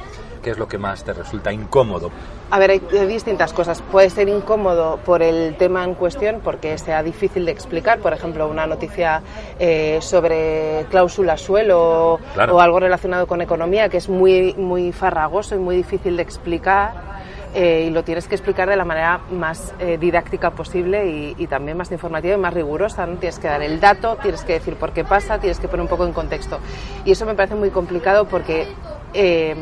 ¿Qué 0.44 0.50
es 0.50 0.58
lo 0.58 0.68
que 0.68 0.76
más 0.76 1.02
te 1.02 1.14
resulta 1.14 1.50
incómodo? 1.52 2.10
A 2.50 2.58
ver, 2.58 2.70
hay 2.72 2.78
distintas 3.08 3.54
cosas. 3.54 3.80
Puede 3.80 4.10
ser 4.10 4.28
incómodo 4.28 4.98
por 4.98 5.22
el 5.22 5.56
tema 5.56 5.82
en 5.84 5.94
cuestión, 5.94 6.40
porque 6.44 6.76
sea 6.76 7.02
difícil 7.02 7.46
de 7.46 7.52
explicar. 7.52 7.98
Por 8.00 8.12
ejemplo, 8.12 8.46
una 8.46 8.66
noticia 8.66 9.22
eh, 9.58 9.98
sobre 10.02 10.84
cláusula 10.90 11.38
suelo 11.38 12.20
Claro. 12.34 12.56
o 12.56 12.60
algo 12.60 12.78
relacionado 12.78 13.26
con 13.26 13.40
economía, 13.40 13.88
que 13.88 13.96
es 13.96 14.08
muy, 14.10 14.52
muy 14.54 14.92
farragoso 14.92 15.54
y 15.54 15.58
muy 15.58 15.76
difícil 15.76 16.16
de 16.16 16.22
explicar. 16.22 17.14
eh, 17.56 17.84
y 17.86 17.90
lo 17.90 18.02
tienes 18.02 18.26
que 18.26 18.34
explicar 18.34 18.68
de 18.68 18.74
la 18.74 18.84
manera 18.84 19.20
más 19.30 19.72
eh, 19.78 19.96
didáctica 19.96 20.50
posible 20.50 21.06
y, 21.06 21.36
y 21.38 21.46
también 21.46 21.76
más 21.78 21.90
informativa 21.92 22.34
y 22.34 22.38
más 22.38 22.52
rigurosa. 22.52 23.06
¿no? 23.06 23.16
Tienes 23.18 23.38
que 23.38 23.46
dar 23.46 23.62
el 23.62 23.78
dato, 23.78 24.18
tienes 24.20 24.42
que 24.42 24.54
decir 24.54 24.74
por 24.74 24.90
qué 24.92 25.04
pasa, 25.04 25.38
tienes 25.38 25.60
que 25.60 25.68
poner 25.68 25.82
un 25.82 25.88
poco 25.88 26.04
en 26.04 26.12
contexto. 26.12 26.58
Y 27.04 27.12
eso 27.12 27.24
me 27.26 27.34
parece 27.36 27.54
muy 27.54 27.70
complicado 27.70 28.24
porque 28.24 28.66
eh, 29.14 29.54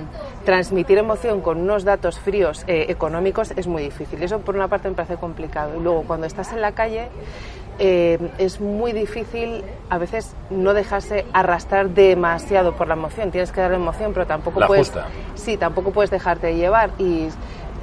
transmitir 0.44 0.98
emoción 0.98 1.40
con 1.40 1.60
unos 1.60 1.84
datos 1.84 2.18
fríos 2.18 2.64
eh, 2.66 2.86
económicos 2.88 3.52
es 3.56 3.66
muy 3.66 3.82
difícil. 3.82 4.22
Eso 4.22 4.40
por 4.40 4.54
una 4.56 4.68
parte 4.68 4.88
me 4.88 4.94
parece 4.94 5.16
complicado. 5.16 5.76
Y 5.78 5.82
luego 5.82 6.02
cuando 6.02 6.26
estás 6.26 6.52
en 6.52 6.60
la 6.60 6.72
calle 6.72 7.08
eh, 7.78 8.18
es 8.38 8.60
muy 8.60 8.92
difícil 8.92 9.64
a 9.88 9.98
veces 9.98 10.34
no 10.50 10.74
dejarse 10.74 11.24
arrastrar 11.32 11.90
demasiado 11.90 12.72
por 12.74 12.88
la 12.88 12.94
emoción. 12.94 13.30
Tienes 13.30 13.52
que 13.52 13.60
dar 13.60 13.72
emoción, 13.72 14.12
pero 14.12 14.26
tampoco 14.26 14.60
La 14.60 14.66
puedes. 14.66 14.88
justa. 14.88 15.06
Sí, 15.34 15.56
tampoco 15.56 15.90
puedes 15.90 16.10
dejarte 16.10 16.54
llevar 16.54 16.90
y 16.98 17.28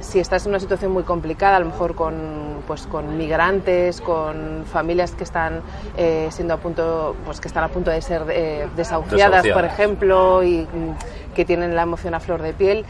si 0.00 0.18
estás 0.18 0.44
en 0.46 0.50
una 0.52 0.60
situación 0.60 0.92
muy 0.92 1.02
complicada, 1.02 1.56
a 1.56 1.60
lo 1.60 1.66
mejor 1.66 1.94
con, 1.94 2.62
pues, 2.66 2.86
con 2.86 3.16
migrantes, 3.16 4.00
con 4.00 4.64
familias 4.70 5.12
que 5.12 5.24
están 5.24 5.60
eh, 5.96 6.28
siendo 6.30 6.54
a 6.54 6.56
punto, 6.56 7.14
pues 7.24 7.40
que 7.40 7.48
están 7.48 7.64
a 7.64 7.68
punto 7.68 7.90
de 7.90 8.00
ser 8.02 8.22
eh, 8.30 8.66
desahuciadas, 8.76 9.42
por 9.42 9.62
Desahuciadas. 9.62 9.72
ejemplo, 9.72 10.42
y 10.42 10.62
mm, 10.62 11.34
que 11.34 11.44
tienen 11.44 11.76
la 11.76 11.82
emoción 11.82 12.14
a 12.14 12.20
flor 12.20 12.42
de 12.42 12.52
piel, 12.52 12.84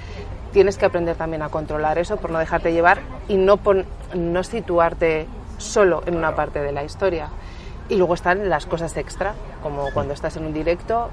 tienes 0.52 0.79
que 0.79 0.87
aprender 0.87 1.17
también 1.17 1.43
a 1.43 1.49
controlar 1.49 1.99
eso 1.99 2.17
por 2.17 2.31
no 2.31 2.38
dejarte 2.38 2.73
llevar 2.73 3.00
y 3.29 3.37
no, 3.37 3.57
pon- 3.57 3.85
no 4.14 4.43
situarte 4.43 5.26
solo 5.59 6.02
en 6.07 6.17
una 6.17 6.35
parte 6.35 6.61
de 6.61 6.73
la 6.73 6.85
historia. 6.85 7.29
Y 7.88 7.97
luego 7.97 8.14
están 8.14 8.49
las 8.49 8.67
cosas 8.67 8.97
extra, 8.97 9.35
como 9.62 9.90
cuando 9.93 10.14
estás 10.14 10.37
en 10.37 10.47
un 10.47 10.52
directo 10.55 11.11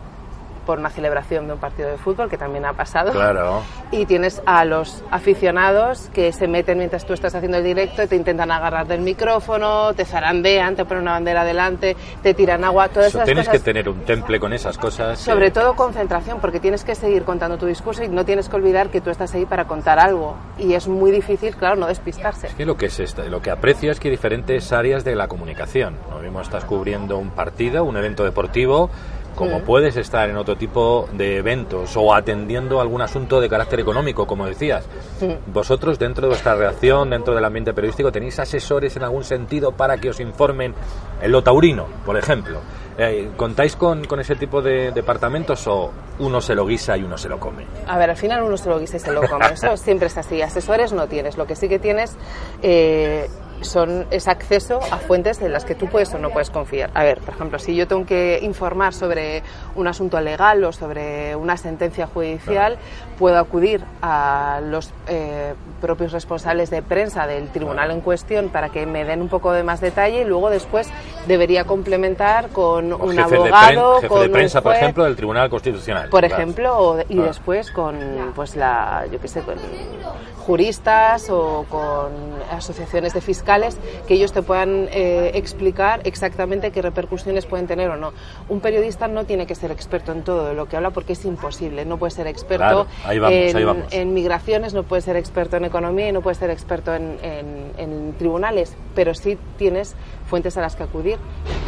por 0.67 0.77
una 0.77 0.89
celebración 0.91 1.47
de 1.47 1.53
un 1.53 1.59
partido 1.59 1.89
de 1.89 1.97
fútbol, 1.97 2.29
que 2.29 2.37
también 2.37 2.65
ha 2.65 2.73
pasado. 2.73 3.11
Claro. 3.13 3.63
Y 3.89 4.05
tienes 4.05 4.41
a 4.45 4.65
los 4.65 5.01
aficionados 5.09 6.09
que 6.13 6.31
se 6.33 6.47
meten 6.47 6.77
mientras 6.77 7.05
tú 7.05 7.13
estás 7.13 7.33
haciendo 7.33 7.57
el 7.57 7.63
directo 7.63 8.03
y 8.03 8.07
te 8.07 8.15
intentan 8.17 8.51
agarrar 8.51 8.85
del 8.85 9.01
micrófono, 9.01 9.93
te 9.93 10.03
zarandean, 10.03 10.75
te 10.75 10.83
ponen 10.85 11.03
una 11.03 11.13
bandera 11.13 11.45
delante, 11.45 11.95
te 12.21 12.33
tiran 12.33 12.63
agua, 12.65 12.89
todas 12.89 13.07
Eso, 13.09 13.19
esas 13.19 13.25
tienes 13.25 13.45
cosas. 13.47 13.61
que 13.61 13.65
tener 13.65 13.87
un 13.89 14.01
temple 14.01 14.39
con 14.39 14.51
esas 14.53 14.77
cosas. 14.77 15.17
Sobre 15.19 15.47
eh, 15.47 15.51
todo 15.51 15.75
concentración, 15.75 16.39
porque 16.41 16.59
tienes 16.59 16.83
que 16.83 16.95
seguir 16.95 17.23
contando 17.23 17.57
tu 17.57 17.65
discurso 17.65 18.03
y 18.03 18.09
no 18.09 18.25
tienes 18.25 18.49
que 18.49 18.55
olvidar 18.57 18.89
que 18.89 18.99
tú 18.99 19.09
estás 19.09 19.33
ahí 19.33 19.45
para 19.45 19.65
contar 19.65 19.99
algo. 19.99 20.35
Y 20.59 20.73
es 20.73 20.87
muy 20.89 21.11
difícil, 21.11 21.55
claro, 21.55 21.77
no 21.77 21.87
despistarse. 21.87 22.49
que 22.57 22.65
lo 22.65 22.75
que 22.75 22.87
es 22.87 22.99
esta- 22.99 23.23
lo 23.23 23.41
que 23.41 23.51
aprecio 23.51 23.91
es 23.91 23.99
que 23.99 24.09
diferentes 24.09 24.71
áreas 24.73 25.03
de 25.05 25.15
la 25.15 25.27
comunicación. 25.29 25.95
Lo 26.11 26.19
mismo 26.19 26.41
estás 26.41 26.65
cubriendo 26.65 27.17
un 27.17 27.29
partido, 27.29 27.83
un 27.85 27.95
evento 27.95 28.23
deportivo, 28.25 28.89
como 29.37 29.59
puedes 29.59 29.95
estar 29.95 30.27
en 30.29 30.35
otro 30.35 30.57
tipo 30.57 31.07
de 31.13 31.37
eventos 31.37 31.95
o 31.95 32.13
atendiendo 32.13 32.81
algún 32.81 33.03
asunto 33.03 33.39
de 33.39 33.47
carácter 33.47 33.79
económico, 33.79 34.25
como 34.25 34.47
decías. 34.47 34.83
Vosotros, 35.45 35.99
dentro 35.99 36.23
de 36.23 36.29
vuestra 36.29 36.55
redacción, 36.55 37.11
dentro 37.11 37.35
del 37.35 37.45
ambiente 37.45 37.71
periodístico, 37.71 38.11
tenéis 38.11 38.39
asesores 38.39 38.97
en 38.97 39.03
algún 39.03 39.23
sentido 39.23 39.71
para 39.71 39.97
que 39.97 40.09
os 40.09 40.19
informen 40.19 40.73
en 41.21 41.31
lo 41.31 41.43
taurino, 41.43 41.85
por 42.03 42.17
ejemplo. 42.17 42.59
Eh, 42.97 43.29
¿Contáis 43.37 43.75
con, 43.75 44.05
con 44.05 44.19
ese 44.19 44.35
tipo 44.35 44.59
de 44.59 44.91
departamentos 44.91 45.67
o 45.67 45.91
uno 46.17 46.41
se 46.41 46.55
lo 46.55 46.65
guisa 46.65 46.97
y 46.97 47.03
uno 47.03 47.15
se 47.15 47.29
lo 47.29 47.39
come? 47.39 47.63
A 47.85 47.99
ver, 47.99 48.09
al 48.09 48.17
final 48.17 48.41
uno 48.41 48.57
se 48.57 48.69
lo 48.69 48.79
guisa 48.79 48.97
y 48.97 48.99
se 48.99 49.11
lo 49.11 49.21
come. 49.21 49.45
Eso 49.53 49.77
siempre 49.77 50.07
es 50.07 50.17
así. 50.17 50.41
Asesores 50.41 50.93
no 50.93 51.07
tienes. 51.07 51.37
Lo 51.37 51.45
que 51.45 51.55
sí 51.55 51.69
que 51.69 51.77
tienes 51.77 52.17
eh, 52.63 53.29
son, 53.61 54.05
es 54.11 54.27
acceso 54.27 54.79
a 54.91 54.97
fuentes 54.97 55.41
en 55.41 55.51
las 55.51 55.65
que 55.65 55.75
tú 55.75 55.87
puedes 55.87 56.13
o 56.13 56.17
no 56.17 56.29
puedes 56.29 56.49
confiar. 56.49 56.91
A 56.93 57.03
ver, 57.03 57.19
por 57.19 57.33
ejemplo, 57.33 57.59
si 57.59 57.75
yo 57.75 57.87
tengo 57.87 58.05
que 58.05 58.39
informar 58.41 58.93
sobre 58.93 59.43
un 59.75 59.87
asunto 59.87 60.19
legal 60.21 60.63
o 60.63 60.71
sobre 60.71 61.35
una 61.35 61.57
sentencia 61.57 62.07
judicial, 62.07 62.77
puedo 63.17 63.37
acudir 63.37 63.83
a 64.01 64.59
los 64.63 64.93
eh, 65.07 65.53
propios 65.81 66.11
responsables 66.11 66.69
de 66.69 66.81
prensa 66.81 67.27
del 67.27 67.49
tribunal 67.49 67.91
en 67.91 68.01
cuestión 68.01 68.49
para 68.49 68.69
que 68.69 68.85
me 68.85 69.05
den 69.05 69.21
un 69.21 69.29
poco 69.29 69.51
de 69.51 69.63
más 69.63 69.81
detalle 69.81 70.21
y 70.21 70.25
luego 70.25 70.49
después 70.49 70.89
debería 71.27 71.65
complementar 71.65 72.49
con 72.49 72.93
un 72.93 73.15
de, 73.15 73.21
abogado, 73.21 73.95
pren- 73.97 74.01
jefe 74.01 74.07
con 74.07 74.19
de 74.21 74.25
un 74.27 74.31
prensa, 74.31 74.61
por 74.61 74.75
ejemplo, 74.75 75.03
del 75.03 75.15
Tribunal 75.15 75.49
Constitucional. 75.49 76.09
por 76.09 76.21
Claro. 76.21 76.35
ejemplo, 76.35 76.77
o 76.77 76.95
de- 76.95 77.05
y 77.09 77.19
Ah. 77.19 77.23
después 77.23 77.71
con 77.71 77.97
pues 78.35 78.55
la, 78.55 79.05
yo 79.11 79.19
qué 79.19 79.27
sé, 79.27 79.41
con 79.41 79.55
juristas 80.35 81.29
o 81.29 81.65
con 81.69 82.07
asociaciones 82.51 83.13
de 83.13 83.19
fiscales 83.21 83.77
que 84.07 84.13
ellos 84.13 84.31
te 84.31 84.41
puedan 84.41 84.87
eh, 84.91 85.31
explicar 85.33 85.99
exactamente 86.05 86.71
qué 86.71 86.81
repercusiones 86.81 87.45
pueden 87.45 87.67
tener 87.67 87.89
o 87.89 87.97
no. 87.97 88.13
Un 88.47 88.61
periodista 88.61 89.07
no 89.09 89.25
tiene 89.25 89.45
que 89.45 89.55
ser 89.55 89.71
experto 89.71 90.11
en 90.13 90.23
todo 90.23 90.53
lo 90.53 90.67
que 90.67 90.77
habla 90.77 90.91
porque 90.91 91.13
es 91.13 91.25
imposible. 91.25 91.83
No 91.85 91.97
puede 91.97 92.11
ser 92.11 92.27
experto 92.27 92.87
Claro, 93.03 93.65
vamos, 93.65 93.85
en 93.91 94.13
migraciones, 94.13 94.73
no 94.73 94.83
puede 94.83 95.01
ser 95.01 95.17
experto 95.17 95.57
en 95.57 95.65
economía 95.65 96.07
y 96.07 96.11
no 96.13 96.21
puede 96.21 96.35
ser 96.35 96.49
experto 96.49 96.93
en, 96.95 97.17
en- 97.21 97.71
en 97.77 98.13
tribunales, 98.17 98.75
pero 98.95 99.13
sí 99.13 99.37
tienes 99.57 99.95
fuentes 100.27 100.57
a 100.57 100.61
las 100.61 100.75
que 100.75 100.83
acudir 100.83 101.17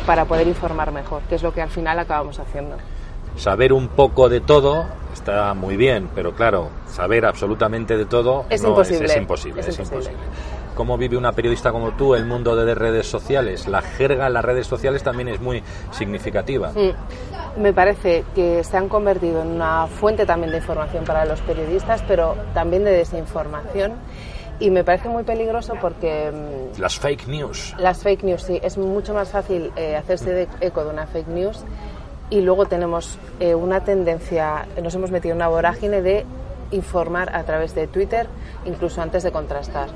para 0.06 0.26
poder 0.26 0.48
informar 0.48 0.92
mejor, 0.92 1.22
que 1.24 1.36
es 1.36 1.44
lo 1.44 1.54
que 1.54 1.62
al 1.62 1.70
final 1.70 1.98
acabamos 2.00 2.40
haciendo. 2.40 2.78
saber 3.36 3.72
un 3.74 3.88
poco 3.90 4.28
de 4.30 4.42
todo 4.42 4.86
está 5.14 5.54
muy 5.54 5.78
bien, 5.78 6.10
pero 6.14 6.34
claro, 6.34 6.70
saber 6.88 7.26
absolutamente 7.26 7.98
de 7.98 8.06
todo 8.06 8.46
Es 8.50 8.62
no 8.62 8.70
imposible, 8.70 9.06
Es, 9.06 9.18
imposible, 9.18 9.62
es 9.62 9.68
es 9.70 9.80
imposible. 9.80 10.12
imposible. 10.14 10.70
¿Cómo 10.76 10.98
vive 10.98 11.18
una 11.18 11.34
periodista 11.34 11.72
como 11.72 11.92
tú 11.92 12.16
el 12.16 12.26
mundo 12.26 12.56
de 12.56 12.74
redes 12.74 13.08
sociales? 13.08 13.68
La 13.68 13.82
jerga 13.82 14.28
en 14.28 14.34
las 14.34 14.46
redes 14.46 14.66
sociales 14.68 15.04
también 15.04 15.28
es 15.28 15.42
muy 15.42 15.62
significativa. 15.92 16.72
Mm. 16.72 17.62
Me 17.62 17.74
parece 17.74 18.24
que 18.34 18.64
se 18.64 18.78
han 18.78 18.88
convertido 18.88 19.42
en 19.42 19.50
una 19.50 19.88
fuente 19.88 20.26
también 20.26 20.52
de 20.52 20.58
información 20.60 21.04
para 21.04 21.26
los 21.26 21.42
periodistas, 21.42 22.02
pero 22.08 22.36
también 22.54 22.86
de 22.86 22.92
desinformación. 22.92 23.94
Y 24.60 24.70
me 24.72 24.84
parece 24.84 25.08
muy 25.10 25.24
peligroso 25.24 25.74
porque 25.82 26.32
mm, 26.32 26.80
Las 26.82 27.00
fake 27.00 27.28
news. 27.28 27.74
las 27.78 28.04
fake 28.04 28.24
news, 28.24 28.44
sí, 28.44 28.60
es 28.62 28.78
mucho 28.78 29.14
más 29.14 29.30
fácil 29.30 29.72
eh, 29.76 29.96
hacerse 29.96 30.32
de 30.34 30.48
eco 30.62 30.84
de 30.84 30.90
una 30.90 31.08
fake 31.08 31.28
news 31.30 31.64
y 32.30 32.42
luego 32.42 32.66
tenemos 32.66 33.18
eh, 33.40 33.56
una 33.56 33.84
tendencia, 33.84 34.68
nos 34.84 34.94
hemos 34.96 35.12
metido 35.12 35.32
en 35.32 35.38
una 35.38 35.48
vorágine 35.48 36.02
de 36.02 36.26
informar 36.72 37.36
a 37.36 37.44
través 37.44 37.74
de 37.74 37.88
Twitter, 37.88 38.28
incluso 38.66 39.02
antes 39.02 39.24
de 39.24 39.32
contrastar. 39.32 39.88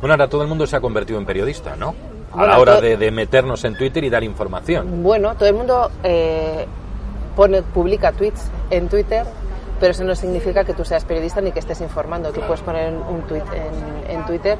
Bueno, 0.00 0.12
ahora 0.14 0.28
todo 0.28 0.42
el 0.42 0.48
mundo 0.48 0.66
se 0.66 0.76
ha 0.76 0.80
convertido 0.80 1.18
en 1.18 1.26
periodista, 1.26 1.74
¿no? 1.74 1.94
A 2.32 2.36
Bueno, 2.36 2.46
la 2.52 2.58
hora 2.60 2.80
de, 2.80 2.96
de 2.96 3.10
meternos 3.10 3.64
en 3.64 3.76
Twitter 3.76 4.04
y 4.04 4.10
dar 4.10 4.22
información. 4.22 5.02
Bueno, 5.02 5.34
todo 5.34 5.48
el 5.48 5.54
mundo 5.56 5.90
eh, 6.04 6.66
pone, 7.34 7.62
publica 7.62 8.12
tweets 8.12 8.48
en 8.70 8.88
Twitter, 8.88 9.24
pero 9.80 9.92
eso 9.92 10.04
no 10.04 10.14
significa 10.14 10.62
que 10.62 10.74
tú 10.74 10.84
seas 10.84 11.04
periodista 11.04 11.40
ni 11.40 11.50
que 11.50 11.58
estés 11.58 11.80
informando. 11.80 12.30
Tú 12.32 12.40
puedes 12.42 12.60
poner 12.60 12.92
un 12.94 13.22
tweet 13.22 13.42
en, 13.54 14.10
en 14.18 14.26
Twitter 14.26 14.58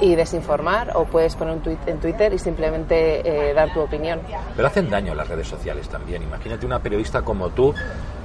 y 0.00 0.16
desinformar, 0.16 0.92
o 0.96 1.04
puedes 1.04 1.36
poner 1.36 1.54
un 1.54 1.60
tweet 1.60 1.78
en 1.86 2.00
Twitter 2.00 2.32
y 2.32 2.38
simplemente 2.38 3.20
eh, 3.50 3.54
dar 3.54 3.72
tu 3.72 3.80
opinión. 3.80 4.20
Pero 4.56 4.66
hacen 4.66 4.90
daño 4.90 5.14
las 5.14 5.28
redes 5.28 5.46
sociales 5.46 5.88
también. 5.88 6.22
Imagínate 6.22 6.66
una 6.66 6.80
periodista 6.80 7.22
como 7.22 7.50
tú. 7.50 7.72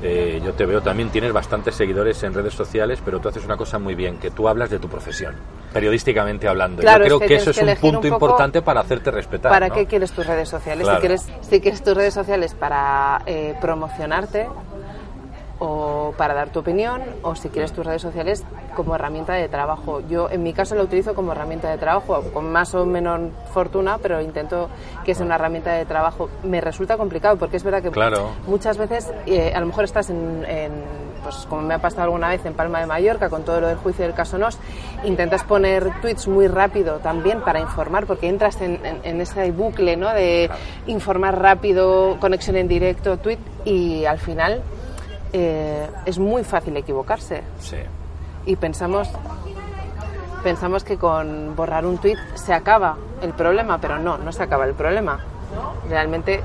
eh, 0.01 0.41
yo 0.43 0.53
te 0.53 0.65
veo 0.65 0.81
también, 0.81 1.09
tienes 1.09 1.33
bastantes 1.33 1.75
seguidores 1.75 2.21
en 2.23 2.33
redes 2.33 2.53
sociales, 2.53 2.99
pero 3.03 3.19
tú 3.19 3.29
haces 3.29 3.43
una 3.45 3.57
cosa 3.57 3.79
muy 3.79 3.95
bien, 3.95 4.17
que 4.17 4.31
tú 4.31 4.47
hablas 4.47 4.69
de 4.69 4.79
tu 4.79 4.87
profesión, 4.87 5.35
periodísticamente 5.73 6.47
hablando. 6.47 6.81
Claro, 6.81 7.05
yo 7.05 7.17
creo 7.17 7.17
es 7.17 7.21
que 7.21 7.27
que, 7.27 7.35
eso 7.35 7.49
es 7.51 7.57
que 7.59 7.65
un 7.65 7.75
punto 7.93 8.07
un 8.07 8.13
importante 8.13 8.61
para 8.61 8.81
hacerte 8.81 9.11
respetar. 9.11 9.51
¿Para 9.51 9.67
¿no? 9.69 9.73
qué 9.73 9.85
quieres 9.85 10.11
tus 10.11 10.25
redes 10.25 10.49
sociales? 10.49 10.83
Claro. 10.83 10.97
Si, 10.97 11.01
quieres, 11.01 11.27
si 11.41 11.61
quieres 11.61 11.83
tus 11.83 11.95
redes 11.95 12.13
sociales 12.13 12.53
para 12.53 13.21
eh, 13.25 13.55
promocionarte 13.59 14.47
o 15.59 16.13
para 16.17 16.33
dar 16.33 16.49
tu 16.49 16.59
opinión, 16.59 17.01
o 17.23 17.35
si 17.35 17.49
quieres 17.49 17.73
tus 17.73 17.85
redes 17.85 18.01
sociales 18.01 18.43
como 18.75 18.93
herramienta 18.95 19.33
de 19.33 19.49
trabajo. 19.49 20.01
Yo, 20.07 20.29
en 20.29 20.43
mi 20.43 20.53
caso, 20.53 20.75
lo 20.75 20.83
utilizo 20.83 21.15
como 21.15 21.31
herramienta 21.31 21.69
de 21.71 21.77
trabajo, 21.77 22.21
con 22.33 22.51
más 22.51 22.73
o 22.75 22.85
menos 22.85 23.19
fortuna, 23.53 23.97
pero 24.01 24.21
intento 24.21 24.69
que 25.03 25.15
sea 25.15 25.25
una 25.25 25.35
herramienta 25.35 25.73
de 25.73 25.85
trabajo. 25.85 26.29
Me 26.43 26.61
resulta 26.61 26.95
complicado 26.97 27.37
porque 27.37 27.57
es 27.57 27.63
verdad 27.63 27.81
que 27.81 27.89
Claro. 27.91 28.29
muchas 28.47 28.77
veces 28.77 29.11
eh, 29.25 29.51
a 29.55 29.59
lo 29.59 29.65
mejor 29.65 29.85
estás 29.85 30.09
en, 30.11 30.45
en, 30.47 30.71
pues 31.23 31.47
como 31.49 31.63
me 31.63 31.73
ha 31.73 31.79
pasado 31.79 32.03
alguna 32.03 32.29
vez 32.29 32.45
en 32.45 32.53
Palma 32.53 32.79
de 32.79 32.85
Mallorca 32.85 33.29
con 33.29 33.43
todo 33.43 33.59
lo 33.59 33.67
del 33.67 33.77
juicio 33.77 34.05
del 34.05 34.13
caso 34.13 34.37
Nos, 34.37 34.59
intentas 35.03 35.43
poner 35.43 35.89
tweets 36.01 36.27
muy 36.27 36.47
rápido 36.47 36.99
también 36.99 37.41
para 37.41 37.59
informar 37.59 38.05
porque 38.05 38.29
entras 38.29 38.61
en, 38.61 38.85
en- 38.85 38.99
en 39.03 39.21
ese 39.21 39.51
bucle 39.51 39.97
¿no? 39.97 40.13
de 40.13 40.49
informar 40.85 41.41
rápido, 41.41 42.17
conexión 42.19 42.55
en 42.57 42.67
directo, 42.67 43.17
tweet 43.17 43.39
y 43.65 44.05
al 44.05 44.19
final 44.19 44.61
eh, 45.33 45.87
es 46.05 46.19
muy 46.19 46.43
fácil 46.43 46.75
equivocarse 46.77 47.43
Sí. 47.59 47.77
y 48.45 48.55
pensamos 48.55 49.09
pensamos 50.43 50.83
que 50.83 50.97
con 50.97 51.55
borrar 51.55 51.85
un 51.85 51.97
tweet 51.97 52.17
se 52.35 52.53
acaba 52.53 52.95
el 53.21 53.33
problema, 53.33 53.79
pero 53.79 53.99
no, 53.99 54.17
no 54.17 54.31
se 54.31 54.43
acaba 54.43 54.65
el 54.65 54.73
problema. 54.75 55.19
Realmente 55.89 56.41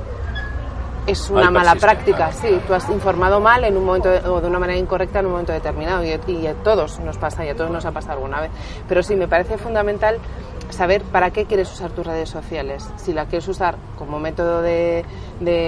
es 1.06 1.30
una 1.30 1.48
Ahí 1.48 1.52
mala 1.52 1.74
práctica, 1.74 2.16
claro, 2.30 2.32
sí. 2.40 2.60
Tú 2.66 2.74
has 2.74 2.88
informado 2.88 3.38
mal 3.40 3.62
en 3.64 3.76
un 3.76 3.84
momento 3.84 4.08
de- 4.08 4.26
o 4.28 4.40
de 4.40 4.46
una 4.48 4.58
manera 4.58 4.78
incorrecta 4.78 5.18
en 5.20 5.26
un 5.26 5.32
momento 5.32 5.52
determinado 5.52 6.02
y, 6.04 6.18
y 6.32 6.46
a 6.46 6.54
todos 6.54 6.98
nos 7.00 7.18
pasa 7.18 7.44
y 7.44 7.50
a 7.50 7.54
todos 7.56 7.70
nos 7.70 7.84
ha 7.84 7.92
pasado 7.92 8.14
alguna 8.14 8.40
vez. 8.40 8.50
Pero 8.88 9.02
sí, 9.02 9.14
me 9.14 9.28
parece 9.28 9.58
fundamental 9.58 10.18
saber 10.72 11.02
para 11.02 11.30
qué 11.30 11.44
quieres 11.44 11.72
usar 11.72 11.90
tus 11.90 12.06
redes 12.06 12.28
sociales. 12.28 12.88
Si 12.96 13.12
la 13.12 13.26
quieres 13.26 13.46
usar 13.48 13.76
como 13.98 14.18
método 14.18 14.62
de, 14.62 15.04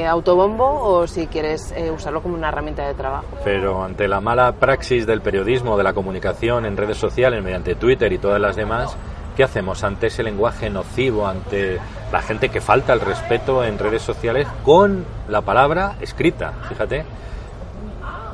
autobombo 0.09 0.81
o 0.83 1.07
si 1.07 1.27
quieres 1.27 1.73
eh, 1.77 1.91
usarlo 1.91 2.23
como 2.23 2.35
una 2.35 2.49
herramienta 2.49 2.87
de 2.87 2.95
trabajo. 2.95 3.27
Pero 3.45 3.85
ante 3.85 4.09
la 4.09 4.21
mala 4.21 4.53
praxis 4.53 5.07
del 5.07 5.21
periodismo, 5.21 5.77
de 5.77 5.85
la 5.85 5.93
comunicación 5.93 6.65
en 6.67 6.77
redes 6.77 6.99
sociales, 6.99 7.43
mediante 7.43 7.75
Twitter 7.75 8.13
y 8.13 8.19
todas 8.19 8.41
las 8.41 8.57
demás, 8.57 8.97
¿qué 9.37 9.45
hacemos 9.45 9.85
ante 9.85 10.09
ese 10.09 10.23
lenguaje 10.23 10.71
nocivo, 10.71 11.27
ante 11.27 11.79
la 12.13 12.23
gente 12.23 12.49
que 12.49 12.61
falta 12.61 12.93
el 12.93 13.01
respeto 13.01 13.65
en 13.65 13.79
redes 13.79 14.03
sociales 14.03 14.47
con 14.65 15.05
la 15.29 15.43
palabra 15.43 15.97
escrita? 16.01 16.53
Fíjate. 16.69 17.05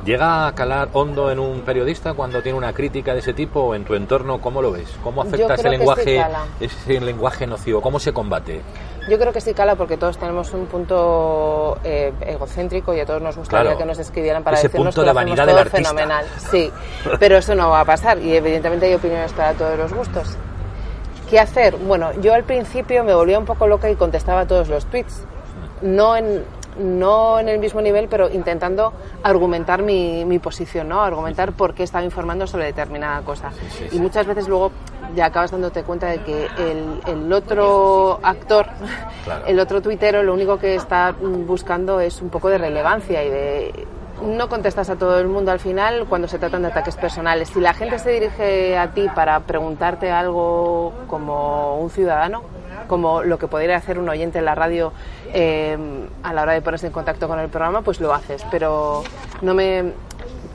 ¿Llega 0.05 0.47
a 0.47 0.55
calar 0.55 0.89
hondo 0.93 1.29
en 1.29 1.37
un 1.39 1.61
periodista 1.61 2.13
cuando 2.13 2.41
tiene 2.41 2.57
una 2.57 2.73
crítica 2.73 3.13
de 3.13 3.19
ese 3.19 3.33
tipo 3.33 3.59
o 3.61 3.75
en 3.75 3.85
tu 3.85 3.93
entorno? 3.93 4.41
¿Cómo 4.41 4.61
lo 4.61 4.71
ves? 4.71 4.89
¿Cómo 5.03 5.21
afecta 5.21 5.53
ese 5.53 5.63
sí 5.63 5.69
lenguaje, 5.69 6.25
ese 6.59 6.99
lenguaje 7.01 7.45
nocivo? 7.45 7.81
¿Cómo 7.81 7.99
se 7.99 8.11
combate? 8.11 8.61
Yo 9.09 9.19
creo 9.19 9.31
que 9.31 9.41
sí 9.41 9.53
cala 9.53 9.75
porque 9.75 9.97
todos 9.97 10.17
tenemos 10.17 10.53
un 10.53 10.65
punto 10.67 11.77
eh, 11.83 12.11
egocéntrico 12.21 12.93
y 12.95 12.99
a 12.99 13.05
todos 13.05 13.21
nos 13.21 13.35
gustaría 13.37 13.63
Claro. 13.71 13.77
que 13.77 13.85
nos 13.85 13.99
escribieran 13.99 14.43
para 14.43 14.57
Ese 14.57 14.67
decirnos 14.69 14.93
punto 14.95 15.01
que 15.01 15.07
de 15.07 15.13
vanidad 15.13 15.45
del 15.45 15.57
artista. 15.57 15.77
fenomenal. 15.89 16.25
Sí, 16.51 16.71
pero 17.19 17.37
eso 17.37 17.53
no 17.55 17.69
va 17.69 17.81
a 17.81 17.85
pasar 17.85 18.17
y 18.19 18.35
evidentemente 18.35 18.87
hay 18.87 18.93
opiniones 18.95 19.31
para 19.33 19.53
todos 19.53 19.77
los 19.77 19.93
gustos. 19.93 20.35
¿Qué 21.29 21.39
hacer? 21.39 21.75
Bueno, 21.77 22.11
yo 22.21 22.33
al 22.33 22.43
principio 22.43 23.03
me 23.03 23.13
volvía 23.13 23.39
un 23.39 23.45
poco 23.45 23.65
loca 23.67 23.89
y 23.89 23.95
contestaba 23.95 24.45
todos 24.47 24.67
los 24.67 24.85
tweets. 24.87 25.23
No 25.81 26.15
en, 26.15 26.43
no 26.77 27.39
en 27.39 27.49
el 27.49 27.59
mismo 27.59 27.81
nivel, 27.81 28.07
pero 28.07 28.29
intentando 28.29 28.93
argumentar 29.23 29.81
mi, 29.81 30.25
mi 30.25 30.39
posición, 30.39 30.89
¿no? 30.89 31.01
Argumentar 31.01 31.51
por 31.53 31.73
qué 31.73 31.83
estaba 31.83 32.03
informando 32.03 32.47
sobre 32.47 32.65
determinada 32.65 33.21
cosa. 33.21 33.51
sí, 33.69 33.87
y 33.91 33.99
muchas 33.99 34.25
veces 34.25 34.47
luego 34.47 34.71
ya 35.15 35.25
acabas 35.25 35.51
dándote 35.51 35.83
cuenta 35.83 36.07
de 36.07 36.21
que 36.23 36.45
el, 36.57 37.01
el 37.07 37.33
otro 37.33 38.19
actor, 38.23 38.67
Claro. 39.23 39.45
el 39.45 39.59
otro 39.59 39.81
tuitero, 39.81 40.23
lo 40.23 40.33
único 40.33 40.57
que 40.57 40.73
está 40.75 41.13
buscando 41.21 41.99
es 41.99 42.21
un 42.21 42.29
poco 42.29 42.49
de 42.49 42.57
relevancia 42.57 43.23
y 43.23 43.29
de 43.29 43.87
no 44.21 44.49
contestas 44.49 44.89
a 44.89 44.95
todo 44.95 45.19
el 45.19 45.27
mundo 45.27 45.51
al 45.51 45.59
final 45.59 46.05
cuando 46.07 46.27
se 46.27 46.39
tratan 46.39 46.61
de 46.61 46.69
ataques 46.69 46.95
personales. 46.95 47.49
Si 47.49 47.59
la 47.59 47.73
gente 47.73 47.99
se 47.99 48.11
dirige 48.11 48.77
a 48.77 48.91
ti 48.91 49.07
para 49.13 49.39
preguntarte 49.41 50.11
algo 50.11 50.93
como 51.07 51.79
un 51.79 51.89
ciudadano, 51.89 52.43
como 52.87 53.23
lo 53.23 53.37
que 53.37 53.47
podría 53.47 53.77
hacer 53.77 53.99
un 53.99 54.09
oyente 54.09 54.39
en 54.39 54.45
la 54.45 54.55
radio 54.55 54.93
eh, 55.33 55.77
a 56.23 56.33
la 56.33 56.41
hora 56.41 56.53
de 56.53 56.61
ponerse 56.61 56.87
en 56.87 56.93
contacto 56.93 57.27
con 57.27 57.39
el 57.39 57.49
programa, 57.49 57.81
pues 57.81 57.99
lo 57.99 58.13
haces. 58.13 58.45
Pero 58.51 59.03
no 59.41 59.53
me 59.53 59.93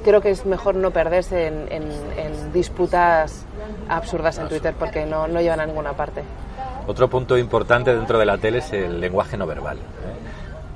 creo 0.05 0.21
que 0.21 0.31
es 0.31 0.47
mejor 0.47 0.77
no 0.77 0.93
perderse 0.93 1.47
en, 1.47 2.53
disputas 2.53 3.45
absurdas 3.89 4.39
en 4.39 4.49
Twitter 4.49 4.75
porque 4.79 5.05
no, 5.05 5.27
no 5.27 5.41
llevan 5.41 5.61
a 5.61 5.67
ninguna 5.67 5.93
parte. 5.93 6.23
Otro 6.87 7.09
punto 7.09 7.37
importante 7.37 7.95
dentro 7.95 8.19
de 8.19 8.25
la 8.25 8.39
tele 8.39 8.59
es 8.59 8.73
el 8.73 9.01
lenguaje 9.01 9.37
no 9.37 9.47
verbal. 9.47 9.79
¿eh? 9.79 10.26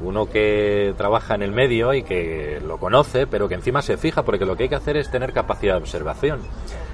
Uno 0.00 0.26
que 0.26 0.94
trabaja 0.96 1.34
en 1.34 1.42
el 1.42 1.52
medio 1.52 1.92
y 1.94 2.02
que 2.02 2.60
lo 2.66 2.78
conoce, 2.78 3.26
pero 3.26 3.48
que 3.48 3.54
encima 3.54 3.82
se 3.82 3.96
fija, 3.96 4.22
porque 4.22 4.44
lo 4.44 4.56
que 4.56 4.64
hay 4.64 4.68
que 4.68 4.76
hacer 4.76 4.96
es 4.96 5.10
tener 5.10 5.32
capacidad 5.32 5.74
de 5.74 5.80
observación. 5.80 6.40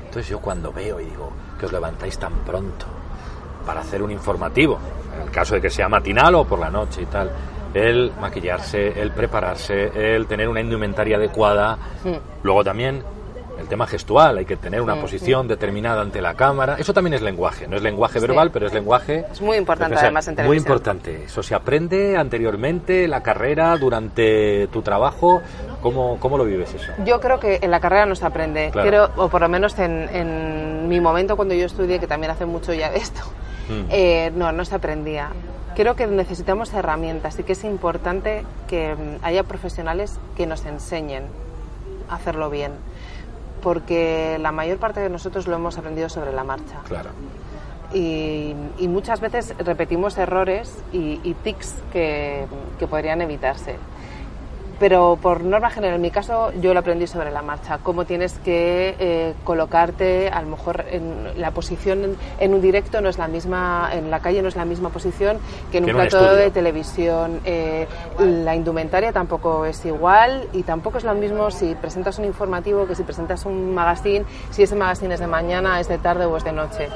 Entonces 0.04 0.28
yo 0.28 0.40
cuando 0.40 0.72
veo 0.72 1.00
y 1.00 1.04
digo 1.04 1.30
que 1.58 1.66
os 1.66 1.72
levantáis 1.72 2.18
tan 2.18 2.32
pronto 2.44 2.86
para 3.64 3.80
hacer 3.80 4.02
un 4.02 4.10
informativo, 4.10 4.78
en 5.14 5.22
el 5.22 5.30
caso 5.30 5.54
de 5.54 5.60
que 5.60 5.70
sea 5.70 5.88
matinal 5.88 6.34
o 6.34 6.44
por 6.44 6.58
la 6.58 6.70
noche 6.70 7.02
y 7.02 7.06
tal, 7.06 7.30
el 7.74 8.12
maquillarse, 8.20 9.00
el 9.00 9.10
prepararse, 9.10 10.14
el 10.14 10.26
tener 10.26 10.48
una 10.48 10.60
indumentaria 10.60 11.16
adecuada, 11.16 11.78
luego 12.42 12.64
también 12.64 13.02
el 13.58 13.68
tema 13.68 13.86
gestual, 13.86 14.38
hay 14.38 14.44
que 14.44 14.56
tener 14.56 14.80
una 14.80 15.00
posición 15.00 15.48
determinada 15.48 16.02
ante 16.02 16.20
la 16.20 16.34
cámara. 16.34 16.76
Eso 16.78 16.92
también 16.92 17.14
es 17.14 17.22
lenguaje, 17.22 17.66
no 17.66 17.76
es 17.76 17.82
lenguaje 17.82 18.20
verbal, 18.20 18.50
pero 18.50 18.66
es 18.66 18.72
lenguaje. 18.72 19.24
Es 19.30 19.40
muy 19.40 19.56
importante 19.56 19.96
además 19.96 20.28
en 20.28 20.36
televisión. 20.36 20.48
Muy 20.48 20.56
importante. 20.58 21.24
Eso 21.24 21.42
se 21.42 21.54
aprende 21.54 22.16
anteriormente, 22.16 23.08
la 23.08 23.22
carrera, 23.22 23.76
durante 23.76 24.68
tu 24.68 24.82
trabajo. 24.82 25.42
¿Cómo, 25.80 26.18
cómo 26.18 26.36
lo 26.38 26.44
vives 26.44 26.74
eso? 26.74 26.92
Yo 27.04 27.20
creo 27.20 27.38
que 27.38 27.58
en 27.62 27.70
la 27.70 27.80
carrera 27.80 28.06
no 28.06 28.14
se 28.14 28.26
aprende, 28.26 28.72
o 29.16 29.28
por 29.28 29.40
lo 29.40 29.48
menos 29.48 29.78
en, 29.78 30.08
en, 30.12 30.88
mi 30.88 31.00
momento 31.00 31.36
cuando 31.36 31.54
yo 31.54 31.66
estudié, 31.66 32.00
que 32.00 32.06
también 32.06 32.30
hace 32.30 32.46
mucho 32.46 32.72
ya 32.72 32.90
de 32.90 32.98
esto, 32.98 33.22
mm. 33.68 33.84
eh, 33.90 34.32
no, 34.34 34.52
no 34.52 34.64
se 34.64 34.74
aprendía 34.74 35.30
creo 35.76 35.94
que 35.94 36.06
necesitamos 36.06 36.72
herramientas 36.72 37.38
y 37.38 37.42
que 37.42 37.52
es 37.52 37.62
importante 37.62 38.44
que 38.66 38.94
mm, 38.94 39.24
haya 39.24 39.42
profesionales 39.42 40.18
que 40.34 40.46
nos 40.46 40.64
enseñen 40.64 41.24
a 42.08 42.14
hacerlo 42.14 42.48
bien 42.48 42.72
porque 43.62 44.38
la 44.40 44.52
mayor 44.52 44.78
parte 44.78 45.00
de 45.00 45.08
nosotros 45.08 45.46
lo 45.46 45.56
hemos 45.56 45.78
aprendido 45.78 46.08
sobre 46.08 46.32
la 46.32 46.44
marcha. 46.44 46.80
Claro. 46.86 47.10
Y, 47.92 48.54
muchas 48.88 49.20
veces 49.20 49.54
repetimos 49.58 50.18
errores 50.18 50.82
y, 50.92 51.34
tics 51.42 51.76
que, 51.92 52.46
que 52.78 52.86
podrían 52.86 53.20
evitarse 53.22 53.76
pero 54.78 55.18
por 55.20 55.42
norma 55.42 55.70
general, 55.70 55.96
en 55.96 56.02
mi 56.02 56.10
caso 56.10 56.52
yo 56.60 56.74
lo 56.74 56.80
aprendí 56.80 57.06
sobre 57.06 57.30
la 57.30 57.42
marcha, 57.42 57.78
cómo 57.82 58.04
tienes 58.04 58.34
que 58.44 58.94
eh, 58.98 59.34
colocarte, 59.44 60.28
a 60.28 60.42
lo 60.42 60.48
mejor 60.48 60.84
en 60.90 61.40
la 61.40 61.50
posición 61.50 62.16
en, 62.38 62.54
un 62.54 62.60
directo 62.60 63.00
no 63.00 63.08
es 63.08 63.18
la 63.18 63.28
misma, 63.28 63.90
en 63.92 64.10
la 64.10 64.20
calle 64.20 64.42
no 64.42 64.48
es 64.48 64.56
la 64.56 64.64
misma 64.64 64.90
posición 64.90 65.38
que 65.70 65.78
en 65.78 65.84
un 65.84 65.92
plato 65.92 66.34
de 66.34 66.50
televisión, 66.50 67.40
eh, 67.44 67.86
la 68.18 68.54
indumentaria 68.54 69.12
tampoco 69.12 69.64
es 69.64 69.84
igual 69.84 70.48
y 70.52 70.62
tampoco 70.62 70.98
es 70.98 71.04
lo 71.04 71.14
mismo 71.14 71.50
si 71.50 71.74
presentas 71.74 72.18
un 72.18 72.24
informativo 72.26 72.86
que 72.86 72.94
si 72.94 73.02
presentas 73.02 73.46
un 73.46 73.74
magazine, 73.74 74.24
si 74.50 74.62
ese 74.62 74.76
magazine 74.76 75.14
es 75.14 75.20
de 75.20 75.26
mañana, 75.26 75.80
es 75.80 75.88
de 75.88 75.98
tarde 75.98 76.26
o 76.26 76.36
es 76.36 76.44
de 76.44 76.52
noche. 76.52 76.88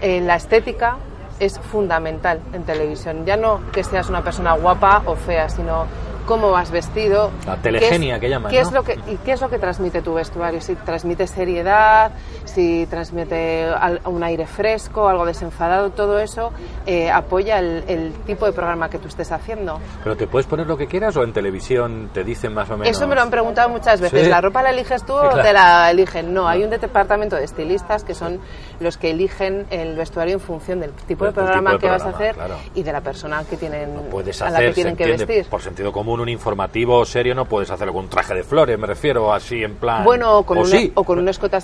Eh, 0.00 0.20
la 0.20 0.36
estética 0.36 0.96
es 1.40 1.58
fundamental 1.58 2.40
en 2.52 2.64
televisión, 2.64 3.24
ya 3.24 3.36
no 3.36 3.60
que 3.72 3.84
seas 3.84 4.08
una 4.08 4.22
persona 4.22 4.54
guapa 4.54 5.02
o 5.06 5.14
fea, 5.14 5.48
sino 5.48 5.86
cómo 6.28 6.50
vas 6.50 6.70
vestido. 6.70 7.30
La 7.46 7.56
telegenia 7.56 8.20
que 8.20 8.28
llaman. 8.28 8.52
¿qué 8.52 8.60
es 8.60 8.70
lo 8.70 8.84
que, 8.84 8.98
¿Y 9.08 9.16
qué 9.24 9.32
es 9.32 9.40
lo 9.40 9.48
que 9.48 9.58
transmite 9.58 10.02
tu 10.02 10.12
vestuario? 10.12 10.60
Si 10.60 10.74
transmite 10.76 11.26
seriedad, 11.26 12.12
si 12.44 12.86
transmite 12.86 13.66
un 14.04 14.22
aire 14.22 14.46
fresco, 14.46 15.08
algo 15.08 15.24
desenfadado, 15.24 15.90
todo 15.90 16.18
eso 16.18 16.52
eh, 16.86 17.10
apoya 17.10 17.58
el, 17.58 18.12
tipo 18.26 18.44
de 18.44 18.52
programa 18.52 18.90
que 18.90 18.98
tú 18.98 19.08
estés 19.08 19.32
haciendo. 19.32 19.80
¿Pero 20.04 20.16
te 20.16 20.26
puedes 20.26 20.46
poner 20.46 20.66
lo 20.66 20.76
que 20.76 20.86
quieras 20.86 21.16
o 21.16 21.22
en 21.22 21.32
televisión 21.32 22.10
te 22.12 22.22
dicen 22.24 22.52
más 22.52 22.68
o 22.68 22.76
menos? 22.76 22.94
Eso 22.94 23.08
me 23.08 23.14
lo 23.14 23.22
han 23.22 23.30
preguntado 23.30 23.70
muchas 23.70 23.98
veces. 23.98 24.28
¿La 24.28 24.42
ropa 24.42 24.62
la 24.62 24.70
eliges 24.70 25.06
tú 25.06 25.14
o 25.14 25.30
te 25.30 25.54
la 25.54 25.90
eligen? 25.90 26.34
No, 26.34 26.46
hay 26.46 26.62
un 26.62 26.68
departamento 26.68 27.36
de 27.36 27.44
estilistas 27.44 28.04
que 28.04 28.14
son 28.14 28.38
los 28.80 28.98
que 28.98 29.10
eligen 29.12 29.66
el 29.70 29.96
vestuario 29.96 30.34
en 30.34 30.40
función 30.40 30.80
del 30.80 30.92
tipo 30.92 31.24
de 31.24 31.32
programa 31.32 31.78
que 31.78 31.88
vas 31.88 32.04
a 32.04 32.10
hacer 32.10 32.36
y 32.74 32.82
de 32.82 32.92
la 32.92 33.00
persona 33.00 33.42
que 33.48 33.56
tienen, 33.56 33.96
a 34.42 34.50
la 34.50 34.58
que 34.58 34.72
tienen 34.72 34.94
que 34.94 35.06
vestir. 35.06 35.46
Por 35.46 35.62
sentido 35.62 35.90
común 35.90 36.17
un 36.20 36.28
informativo 36.28 37.04
serio 37.04 37.34
no 37.34 37.44
puedes 37.44 37.70
hacer 37.70 37.88
algún 37.88 38.08
traje 38.08 38.34
de 38.34 38.42
flores, 38.42 38.78
me 38.78 38.86
refiero 38.86 39.32
así 39.32 39.62
en 39.62 39.74
plan. 39.76 40.04
Bueno, 40.04 40.38
o 40.38 40.46
con, 40.46 40.58
una, 40.58 40.78
o 40.94 41.04
con 41.04 41.18
un 41.18 41.28
escote 41.28 41.58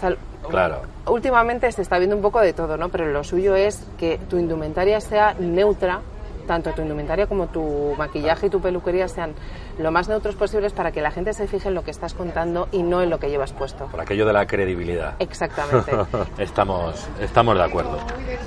Claro. 0.49 0.83
Últimamente 1.07 1.71
se 1.73 1.83
está 1.83 1.99
viendo 1.99 2.17
un 2.17 2.23
poco 2.23 2.41
de 2.41 2.53
todo, 2.53 2.77
¿no? 2.77 2.89
Pero 2.89 3.07
lo 3.07 3.25
suyo 3.25 3.55
es 3.55 3.87
que 3.99 4.19
tu 4.29 4.39
indumentaria 4.39 5.01
sea 5.01 5.35
neutra 5.39 6.01
tanto 6.45 6.73
tu 6.73 6.83
indumentaria 6.83 7.27
como 7.27 7.49
tu 7.49 7.95
maquillaje 7.97 8.47
y 8.47 8.51
tu 8.51 8.61
peluquería 8.61 9.09
sean 9.09 9.35
lo 9.79 9.91
más 9.91 10.09
neutros 10.09 10.37
posibles 10.37 10.73
para 10.73 10.93
que 10.93 11.01
la 11.01 11.11
gente 11.11 11.33
se 11.33 11.47
fije 11.47 11.69
en 11.69 11.75
lo 11.75 11.83
que 11.83 11.91
estás 11.91 12.15
contando 12.15 12.69
y 12.73 12.83
no 12.83 13.03
en 13.03 13.11
lo 13.11 13.19
que 13.19 13.29
llevas 13.29 13.53
puesto. 13.53 13.87
Por 13.87 14.01
aquello 14.01 14.27
de 14.27 14.33
la 14.33 14.47
credibilidad. 14.47 15.15
Exactamente. 15.19 15.93
estamos, 16.39 17.09
estamos 17.21 17.57
de 17.57 17.65
acuerdo. 17.65 17.99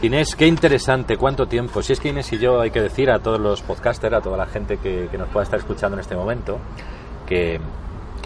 Inés, 0.01 0.35
qué 0.35 0.47
interesante, 0.47 1.17
cuánto 1.17 1.47
tiempo. 1.47 1.81
Si 1.81 1.93
es 1.93 1.99
que 1.99 2.09
Inés 2.09 2.31
y 2.33 2.39
yo 2.39 2.61
hay 2.61 2.71
que 2.71 2.81
decir 2.81 3.09
a 3.09 3.19
todos 3.19 3.39
los 3.39 3.61
podcasters, 3.61 4.15
a 4.15 4.21
toda 4.21 4.37
la 4.37 4.45
gente 4.45 4.77
que, 4.77 5.07
que 5.09 5.17
nos 5.17 5.29
pueda 5.29 5.43
estar 5.43 5.59
escuchando 5.59 5.95
en 5.95 6.01
este 6.01 6.15
momento, 6.15 6.59
que 7.25 7.59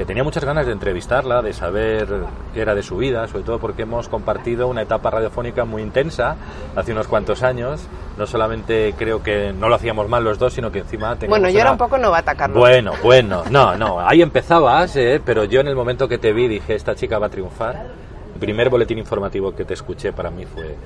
que 0.02 0.06
tenía 0.06 0.24
muchas 0.24 0.44
ganas 0.44 0.66
de 0.66 0.72
entrevistarla, 0.72 1.44
de 1.44 1.54
saber 1.54 2.08
qué 2.56 2.62
era 2.64 2.74
de 2.74 2.82
su 2.82 2.98
vida, 2.98 3.28
sobre 3.28 3.44
todo 3.44 3.60
porque 3.60 3.84
hemos 3.84 4.10
compartido 4.10 4.68
una 4.68 4.82
etapa 4.82 5.12
radiofónica 5.12 5.64
muy 5.64 5.84
intensa 5.84 6.38
hace 6.76 6.92
unos 6.92 7.08
cuantos 7.08 7.44
años. 7.44 7.88
No 8.18 8.26
solamente 8.26 8.96
creo 8.98 9.22
que 9.22 9.54
no 9.54 9.70
lo 9.70 9.76
hacíamos 9.76 10.10
mal 10.10 10.24
los 10.24 10.40
dos, 10.40 10.54
sino 10.54 10.72
que 10.72 10.80
encima 10.80 11.16
Bueno, 11.30 11.52
yo 11.52 11.60
era 11.60 11.74
un 11.74 11.78
poco 11.78 12.00
novata, 12.00 12.34
Carlos. 12.34 12.58
Bueno, 12.58 12.94
bueno, 13.04 13.44
no, 13.52 13.78
no, 13.78 14.00
ahí 14.00 14.24
empezabas, 14.24 14.96
eh, 14.96 15.22
pero 15.24 15.44
yo 15.44 15.62
en 15.62 15.68
el 15.68 15.76
momento 15.76 16.08
que 16.08 16.18
te 16.18 16.34
vi 16.34 16.48
dije, 16.48 16.74
esta 16.74 16.96
chica 16.96 17.20
va 17.20 17.28
a 17.28 17.30
triunfar. 17.30 17.86
El 18.34 18.40
primer 18.40 18.72
boletín 18.72 18.98
informativo 18.98 19.54
que 19.54 19.66
te 19.66 19.76
escuché 19.76 20.14
para 20.14 20.32
mí 20.32 20.48
fue 20.48 20.78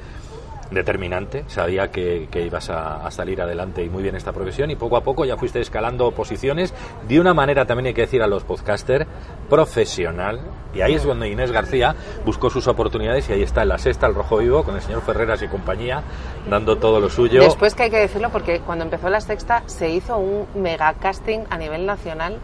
determinante, 0.71 1.43
sabía 1.47 1.91
que, 1.91 2.27
ibas 2.33 2.69
a, 2.69 3.09
salir 3.11 3.41
adelante 3.41 3.83
y 3.83 3.89
muy 3.89 4.03
bien 4.03 4.15
esta 4.15 4.33
profesión 4.33 4.71
y 4.71 4.75
poco 4.75 4.97
a 4.97 5.01
poco 5.01 5.25
ya 5.25 5.37
fuiste 5.37 5.59
escalando 5.61 6.11
posiciones 6.11 6.73
de 7.07 7.19
una 7.19 7.33
manera 7.33 7.65
también 7.65 7.87
hay 7.87 7.93
que 7.93 8.01
decir 8.01 8.21
a 8.21 8.27
los 8.27 8.43
podcasters 8.43 9.05
profesional 9.49 10.41
y 10.73 10.81
ahí 10.81 10.95
es 10.95 11.05
cuando 11.05 11.25
Inés 11.25 11.51
García 11.51 11.95
buscó 12.25 12.49
sus 12.49 12.67
oportunidades 12.67 13.29
y 13.29 13.33
ahí 13.33 13.43
está 13.43 13.61
en 13.61 13.69
la 13.69 13.77
sexta, 13.77 14.07
el 14.07 14.15
Rojo 14.15 14.37
Vivo, 14.37 14.63
con 14.63 14.75
el 14.75 14.81
señor 14.81 15.01
Ferreras 15.01 15.41
y 15.41 15.47
compañía, 15.47 16.03
dando 16.49 16.77
todo 16.77 16.99
lo 16.99 17.09
suyo. 17.09 17.41
Después 17.41 17.75
que 17.75 17.83
hay 17.83 17.89
que 17.89 17.99
decirlo 17.99 18.29
porque 18.29 18.59
cuando 18.59 18.83
empezó 18.83 19.09
la 19.09 19.21
sexta 19.21 19.63
se 19.67 19.89
hizo 19.89 20.17
un 20.17 20.47
mega 20.55 20.93
casting 20.93 21.39
a 21.49 21.57
nivel 21.57 21.85
nacional. 21.85 22.39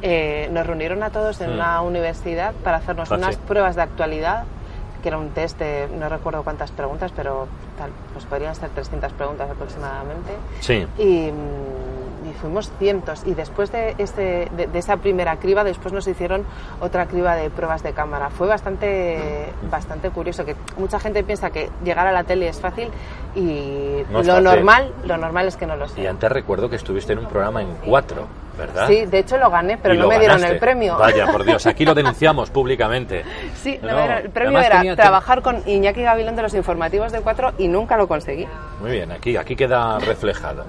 Eh, 0.00 0.48
nos 0.52 0.64
reunieron 0.64 1.02
a 1.02 1.10
todos 1.10 1.40
en 1.40 1.50
mm. 1.50 1.54
una 1.54 1.82
universidad 1.82 2.54
para 2.62 2.76
hacernos 2.76 3.10
ah, 3.10 3.16
unas 3.16 3.36
pruebas 3.36 3.74
de 3.74 3.82
actualidad 3.82 4.44
que 5.02 5.08
era 5.08 5.18
un 5.18 5.30
test 5.30 5.58
de 5.58 5.88
no 5.98 6.08
recuerdo 6.08 6.42
cuántas 6.42 6.70
preguntas, 6.70 7.12
pero 7.14 7.48
tal, 7.76 7.90
pues 8.12 8.24
podrían 8.24 8.54
ser 8.54 8.70
300 8.70 9.12
preguntas 9.12 9.50
aproximadamente. 9.50 10.32
Sí. 10.60 10.86
Y, 10.98 11.30
fuimos 12.38 12.70
cientos. 12.78 13.22
Y 13.26 13.34
después 13.34 13.70
de, 13.72 13.94
este, 13.98 14.48
de, 14.56 14.78
esa 14.78 14.96
primera 14.96 15.36
criba, 15.36 15.64
después 15.64 15.92
nos 15.92 16.06
hicieron 16.06 16.44
otra 16.80 17.06
criba 17.06 17.36
de 17.36 17.50
pruebas 17.50 17.82
de 17.82 17.92
cámara. 17.92 18.30
Fue 18.30 18.46
bastante, 18.46 19.52
bastante 19.70 20.10
curioso, 20.10 20.44
que 20.44 20.56
mucha 20.76 20.98
gente 20.98 21.22
piensa 21.24 21.50
que 21.50 21.70
llegar 21.84 22.06
a 22.06 22.12
la 22.12 22.24
tele 22.24 22.48
es 22.48 22.60
fácil 22.60 22.88
y 23.34 24.02
lo 24.10 24.40
normal, 24.40 24.92
lo 25.04 25.16
normal 25.16 25.48
es 25.48 25.56
que 25.56 25.66
no 25.66 25.76
lo 25.76 25.88
sea. 25.88 26.04
Y 26.04 26.06
antes 26.06 26.30
recuerdo 26.30 26.70
que 26.70 26.76
estuviste 26.76 27.12
en 27.12 27.20
un 27.20 27.26
programa 27.26 27.62
en 27.62 27.68
cuatro. 27.84 28.26
¿verdad? 28.58 28.88
Sí, 28.88 29.06
de 29.06 29.20
hecho 29.20 29.38
lo 29.38 29.50
gané, 29.50 29.78
pero 29.78 29.94
no 29.94 30.08
me 30.08 30.18
dieron 30.18 30.42
el 30.42 30.58
premio. 30.58 30.98
Vaya, 30.98 31.30
por 31.30 31.44
Dios, 31.44 31.64
aquí 31.66 31.84
lo 31.84 31.94
denunciamos 31.94 32.50
públicamente. 32.50 33.24
Sí, 33.54 33.78
el 33.80 34.30
premio 34.30 34.58
era 34.58 34.96
trabajar 34.96 35.42
con 35.42 35.62
Iñaki 35.64 36.02
Gavilón 36.02 36.34
de 36.34 36.42
los 36.42 36.54
informativos 36.54 37.12
de 37.12 37.20
cuatro 37.20 37.52
y 37.56 37.68
nunca 37.68 37.96
lo 37.96 38.08
conseguí. 38.08 38.46
Muy 38.80 38.90
bien, 38.90 39.12
aquí, 39.12 39.36
aquí 39.36 39.54
queda 39.54 40.00
reflejado. 40.00 40.64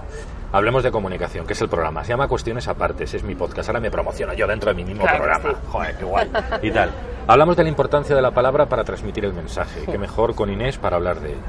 Hablemos 0.51 0.81
de 0.81 0.89
comunicación, 0.89 1.45
que 1.45 1.53
es 1.53 1.61
el 1.61 1.69
programa. 1.69 2.03
Se 2.03 2.09
llama 2.09 2.27
Cuestiones 2.27 2.67
Apartes, 2.67 3.13
es 3.13 3.23
mi 3.23 3.35
podcast. 3.35 3.69
Ahora 3.69 3.79
me 3.79 3.91
promociono 3.91 4.33
yo 4.33 4.47
dentro 4.47 4.69
de 4.71 4.75
mi 4.75 4.83
mismo 4.83 5.05
programa. 5.05 5.53
Joder, 5.67 5.95
qué 5.95 6.05
guay. 6.05 6.31
Y 6.63 6.71
tal. 6.71 6.89
Hablamos 7.27 7.55
de 7.55 7.63
la 7.63 7.69
importancia 7.69 8.15
de 8.15 8.21
la 8.21 8.31
palabra 8.31 8.67
para 8.67 8.83
transmitir 8.83 9.25
el 9.25 9.33
mensaje. 9.33 9.81
Qué 9.85 9.99
mejor 9.99 10.33
con 10.33 10.49
Inés 10.49 10.79
para 10.79 10.95
hablar 10.95 11.19
de 11.19 11.29
ello. 11.29 11.39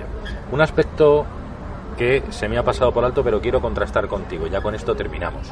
Un 0.52 0.60
aspecto 0.60 1.24
que 1.96 2.22
se 2.28 2.48
me 2.48 2.58
ha 2.58 2.62
pasado 2.62 2.92
por 2.92 3.04
alto, 3.04 3.24
pero 3.24 3.40
quiero 3.40 3.62
contrastar 3.62 4.06
contigo. 4.06 4.46
Ya 4.48 4.60
con 4.60 4.74
esto 4.74 4.94
terminamos. 4.94 5.50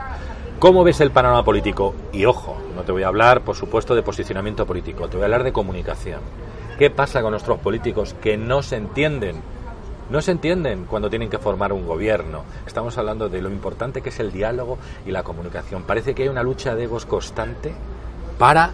¿Cómo 0.59 0.85
ves 0.85 1.01
el 1.01 1.11
panorama 1.11 1.45
político? 1.45 1.95
Y 2.13 2.27
ojo, 2.27 2.57
no 2.75 2.83
te 2.83 2.93
voy 2.93 3.05
a 3.05 3.09
hablar, 3.09 3.43
por 3.43 3.57
supuesto, 3.57 3.95
de 3.95 4.03
posicionamiento 4.03 4.67
político, 4.67 5.09
te 5.09 5.17
voy 5.17 5.23
a 5.23 5.27
hablar 5.27 5.45
de 5.45 5.53
comunicación. 5.53 6.21
¿Qué 6.79 6.91
pasa 6.91 7.23
con 7.23 7.31
nuestros 7.31 7.59
políticos 7.61 8.15
que 8.21 8.37
no 8.37 8.63
se 8.63 8.77
entienden? 8.77 9.41
No 10.11 10.23
se 10.23 10.31
entienden 10.31 10.87
cuando 10.87 11.11
tienen 11.11 11.29
que 11.29 11.39
formar 11.39 11.73
un 11.73 11.87
gobierno. 11.87 12.45
Estamos 12.67 12.97
hablando 12.97 13.29
de 13.29 13.43
lo 13.43 13.51
importante 13.51 14.01
que 14.01 14.09
es 14.09 14.19
el 14.21 14.33
diálogo 14.33 14.79
y 15.07 15.11
la 15.11 15.23
comunicación. 15.23 15.83
Parece 15.83 16.15
que 16.15 16.23
hay 16.23 16.29
una 16.29 16.43
lucha 16.43 16.75
de 16.75 16.85
egos 16.85 17.05
constante 17.05 17.75
para 18.39 18.73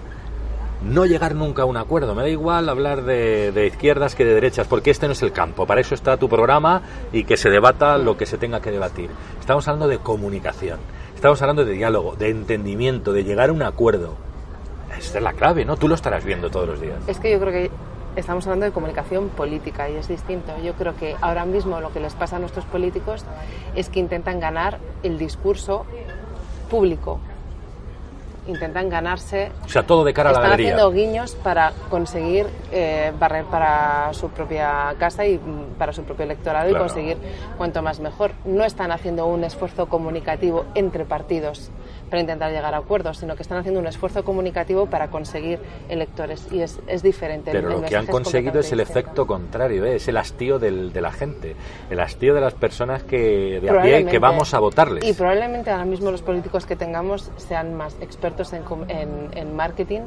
no 0.85 1.07
llegar 1.07 1.35
nunca 1.35 1.63
a 1.63 1.65
un 1.65 1.77
acuerdo. 1.77 2.15
Me 2.15 2.23
da 2.23 2.29
igual 2.29 2.69
hablar 2.69 3.03
de, 3.03 3.51
de, 3.51 3.67
izquierdas 3.67 4.15
que 4.15 4.25
de 4.25 4.35
derechas, 4.35 4.69
porque 4.69 4.91
este 4.91 5.07
no 5.07 5.13
es 5.13 5.23
el 5.23 5.33
campo. 5.33 5.67
Para 5.67 5.81
eso 5.81 5.95
está 5.95 6.17
tu 6.17 6.29
programa 6.29 6.83
y 7.13 7.25
que 7.25 7.37
se 7.37 7.51
debata 7.51 7.99
lo 7.99 8.17
que 8.17 8.27
se 8.27 8.39
tenga 8.39 8.61
que 8.61 8.71
debatir. 8.71 9.11
Estamos 9.41 9.67
hablando 9.67 9.89
de 9.89 9.99
comunicación, 9.99 10.79
estamos 11.15 11.41
hablando 11.43 11.65
de 11.65 11.73
diálogo, 11.73 12.15
de 12.17 12.31
entendimiento, 12.31 13.13
de 13.13 13.25
llegar 13.25 13.49
a 13.49 13.53
un 13.53 13.63
acuerdo. 13.63 14.15
Esta 14.97 15.19
es 15.19 15.25
la 15.25 15.33
clave, 15.33 15.65
¿no? 15.65 15.77
Tú 15.77 15.89
lo 15.89 15.97
estarás 15.97 16.25
viendo 16.25 16.51
todos 16.51 16.69
los 16.69 16.81
días. 16.81 16.99
Es 17.09 17.19
que 17.19 17.33
yo 17.33 17.41
creo 17.41 17.53
que 17.53 17.71
estamos 18.17 18.47
hablando 18.47 18.67
de 18.67 18.73
comunicación 18.73 19.29
política 19.31 19.89
y 19.91 19.97
es 19.97 20.09
distinto. 20.09 20.53
Yo 20.63 20.75
creo 20.75 20.95
que 20.97 21.17
ahora 21.21 21.45
mismo 21.45 21.81
lo 21.81 21.93
que 21.93 22.01
les 22.01 22.15
pasa 22.15 22.37
a 22.37 22.39
nuestros 22.39 22.65
políticos 22.67 23.25
es 23.75 23.89
que 23.89 24.01
intentan 24.01 24.41
ganar 24.41 24.79
el 25.03 25.19
discurso 25.19 25.85
público. 26.71 27.21
Intentan 28.47 28.91
ganarse. 28.91 29.51
O 29.65 29.69
sea, 29.71 29.85
todo 29.87 30.05
de 30.05 30.13
cara 30.13 30.29
a 30.29 30.33
la 30.35 30.39
están 30.41 30.51
galería. 30.51 30.75
haciendo 30.75 30.93
guiños 30.93 31.35
para 31.37 31.73
conseguir 31.89 32.47
eh, 32.73 33.11
barrer 33.19 33.47
para 33.47 34.13
su 34.13 34.29
propia 34.29 34.95
casa 34.99 35.25
y 35.25 35.39
mm, 35.39 35.79
para 35.79 35.95
su 35.95 36.03
propio 36.05 36.25
electorado 36.25 36.69
Claro. 36.69 36.85
y 36.85 36.89
conseguir 36.89 37.17
cuanto 37.57 37.81
más 37.83 38.01
mejor. 38.01 38.33
No 38.45 38.65
están 38.65 38.93
haciendo 38.93 39.25
un 39.27 39.45
esfuerzo 39.45 39.87
comunicativo 39.87 40.67
entre 40.75 41.07
partidos 41.07 41.71
para 42.11 42.21
intentar 42.21 42.51
llegar 42.53 42.75
a 42.75 42.79
acuerdos, 42.79 43.19
sino 43.19 43.35
que 43.37 43.43
están 43.43 43.59
haciendo 43.59 43.81
un 43.81 43.87
esfuerzo 43.87 44.25
comunicativo 44.25 44.87
para 44.87 45.09
conseguir 45.09 45.59
electores 45.89 46.47
y 46.53 46.61
es, 46.61 46.79
es 46.87 47.03
diferente. 47.03 47.51
Pero 47.53 47.69
El 47.69 47.81
lo 47.81 47.83
que 47.89 47.97
han 47.97 48.07
conseguido 48.07 48.61
es 48.61 48.71
el 48.73 48.81
efecto 48.81 49.27
contrario, 49.27 49.85
¿eh? 49.85 49.97
es 49.97 50.09
el 50.09 50.17
hastío 50.17 50.59
del- 50.59 50.93
de 50.93 51.01
la 51.01 51.13
gente, 51.13 51.57
el 51.91 52.01
hastío 52.01 52.35
de 52.35 52.41
las 52.41 52.55
personas 52.55 53.03
que 53.03 53.61
de 53.61 53.71
a 53.71 53.83
pie 53.83 54.07
que 54.07 54.19
vamos 54.19 54.55
a 54.55 54.59
votarles. 54.61 55.05
Y 55.05 55.13
probablemente 55.13 55.71
ahora 55.71 55.85
mismo 55.85 56.11
los 56.11 56.23
políticos 56.23 56.67
que 56.67 56.77
tengamos 56.77 57.31
sean 57.37 57.75
más 57.75 57.97
expertos 58.01 58.53
en, 58.53 58.63
en, 58.89 59.29
en 59.37 59.57
marketing 59.57 60.01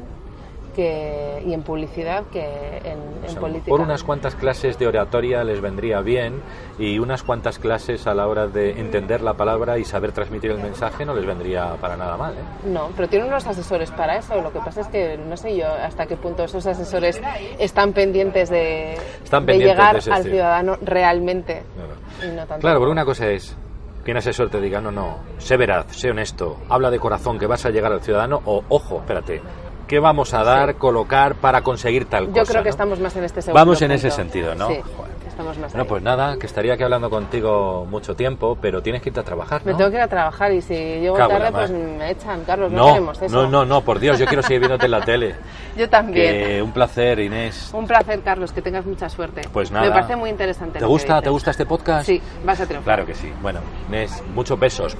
que, 0.78 1.42
y 1.44 1.54
en 1.54 1.64
publicidad 1.64 2.22
que 2.30 2.78
en, 2.84 3.28
en 3.28 3.34
política. 3.34 3.68
Por 3.68 3.80
unas 3.80 4.04
cuantas 4.04 4.36
clases 4.36 4.78
de 4.78 4.86
oratoria 4.86 5.42
les 5.42 5.60
vendría 5.60 6.02
bien 6.02 6.40
y 6.78 7.00
unas 7.00 7.24
cuantas 7.24 7.58
clases 7.58 8.06
a 8.06 8.14
la 8.14 8.28
hora 8.28 8.46
de 8.46 8.78
entender 8.78 9.20
la 9.20 9.34
palabra 9.34 9.76
y 9.78 9.84
saber 9.84 10.12
transmitir 10.12 10.52
el 10.52 10.58
mensaje 10.58 11.04
no 11.04 11.14
les 11.14 11.26
vendría 11.26 11.74
para 11.80 11.96
nada 11.96 12.16
mal. 12.16 12.34
¿eh? 12.34 12.68
No, 12.68 12.90
pero 12.94 13.08
tienen 13.08 13.26
unos 13.26 13.44
asesores 13.48 13.90
para 13.90 14.18
eso. 14.18 14.40
Lo 14.40 14.52
que 14.52 14.60
pasa 14.60 14.82
es 14.82 14.86
que 14.86 15.18
no 15.18 15.36
sé 15.36 15.56
yo 15.56 15.66
hasta 15.66 16.06
qué 16.06 16.16
punto 16.16 16.44
esos 16.44 16.64
asesores 16.64 17.20
están 17.58 17.92
pendientes 17.92 18.48
de, 18.48 18.92
Están 19.24 19.46
de 19.46 19.54
pendientes 19.54 19.76
llegar 19.76 20.00
de 20.00 20.12
al 20.12 20.22
ciudadano 20.22 20.76
realmente. 20.80 21.64
Claro. 21.74 21.94
Y 22.22 22.36
no 22.36 22.46
tanto 22.46 22.60
Claro, 22.60 22.78
pero 22.78 22.92
una 22.92 23.04
cosa 23.04 23.28
es 23.28 23.56
que 24.04 24.12
un 24.12 24.18
asesor 24.18 24.48
te 24.48 24.60
diga, 24.60 24.80
no, 24.80 24.92
no, 24.92 25.18
sé 25.38 25.56
veraz, 25.56 25.86
sé 25.88 26.10
honesto, 26.10 26.58
habla 26.68 26.88
de 26.88 27.00
corazón 27.00 27.36
que 27.36 27.48
vas 27.48 27.66
a 27.66 27.70
llegar 27.70 27.92
al 27.92 28.00
ciudadano 28.00 28.40
o, 28.44 28.62
ojo, 28.68 29.00
espérate, 29.00 29.42
¿qué 29.88 29.98
vamos 29.98 30.32
a 30.34 30.44
dar, 30.44 30.76
colocar 30.76 31.34
para 31.34 31.62
conseguir 31.62 32.04
tal 32.06 32.26
Yo 32.28 32.32
cosa? 32.40 32.52
creo 32.52 32.62
que 32.62 32.68
no? 32.68 32.70
estamos 32.70 33.00
más 33.00 33.16
en 33.16 33.24
este 33.24 33.42
segundo 33.42 33.58
Vamos 33.60 33.82
en 33.82 33.88
punto. 33.88 34.06
ese 34.06 34.10
sentido, 34.14 34.54
¿no? 34.54 34.68
Sí, 34.68 34.74
Joder. 34.96 35.12
estamos 35.26 35.58
más 35.58 35.72
Bueno, 35.72 35.82
ahí. 35.82 35.88
pues 35.88 36.02
nada, 36.02 36.36
que 36.38 36.46
estaría 36.46 36.74
aquí 36.74 36.82
hablando 36.84 37.10
contigo 37.10 37.86
mucho 37.90 38.14
tiempo, 38.14 38.56
pero 38.60 38.82
tienes 38.82 39.02
que 39.02 39.08
irte 39.08 39.20
a 39.20 39.24
trabajar, 39.24 39.62
Me 39.64 39.74
tengo 39.74 39.90
que 39.90 39.96
ir 39.96 40.02
a 40.02 40.08
trabajar 40.08 40.52
y 40.52 40.60
si 40.62 40.74
llego 40.74 41.18
la 41.18 41.26
tarde 41.28 41.50
pues 41.52 41.70
me 41.70 42.10
echan, 42.10 42.44
Carlos, 42.44 42.70
no, 42.70 42.78
No, 42.78 42.88
queremos 42.92 43.22
eso. 43.22 43.34
no, 43.34 43.48
no, 43.48 43.64
no, 43.64 43.80
por 43.80 43.98
Dios, 43.98 44.18
yo 44.18 44.26
quiero 44.26 44.42
seguir 44.42 44.60
viéndote 44.60 44.84
en 44.84 44.90
la 44.92 45.00
tele. 45.00 45.34
Yo 45.76 45.88
también. 45.88 46.32
Que 46.46 46.60
un 46.62 46.72
placer, 46.72 47.20
Inés. 47.20 47.70
Un 47.72 47.86
placer, 47.86 48.20
Carlos, 48.22 48.52
que 48.52 48.60
tengas 48.62 48.84
mucha 48.84 49.08
suerte. 49.08 49.42
Pues 49.52 49.70
nada. 49.70 49.86
Me 49.86 49.92
parece 49.92 50.16
muy 50.16 50.28
interesante. 50.28 50.80
¿Te 50.80 50.84
gusta. 50.84 51.22
¿Te 51.22 51.30
gusta 51.30 51.52
este 51.52 51.66
podcast? 51.66 52.04
Sí, 52.04 52.20
vas 52.44 52.60
a 52.60 52.66
triunfar. 52.66 52.84
Claro 52.96 53.06
que 53.06 53.14
sí. 53.14 53.32
Bueno, 53.40 53.60
Inés, 53.88 54.20
muchos 54.34 54.58
besos. 54.58 54.96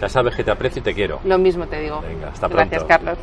Ya 0.00 0.08
sabes 0.08 0.34
que 0.34 0.42
te 0.42 0.50
aprecio 0.50 0.80
y 0.80 0.82
te 0.82 0.94
quiero. 0.94 1.20
Lo 1.24 1.38
mismo 1.38 1.66
te 1.66 1.78
digo. 1.80 2.00
Venga, 2.00 2.28
hasta 2.28 2.48
pronto. 2.48 2.70
Gracias, 2.70 2.84
Carlos. 2.84 3.18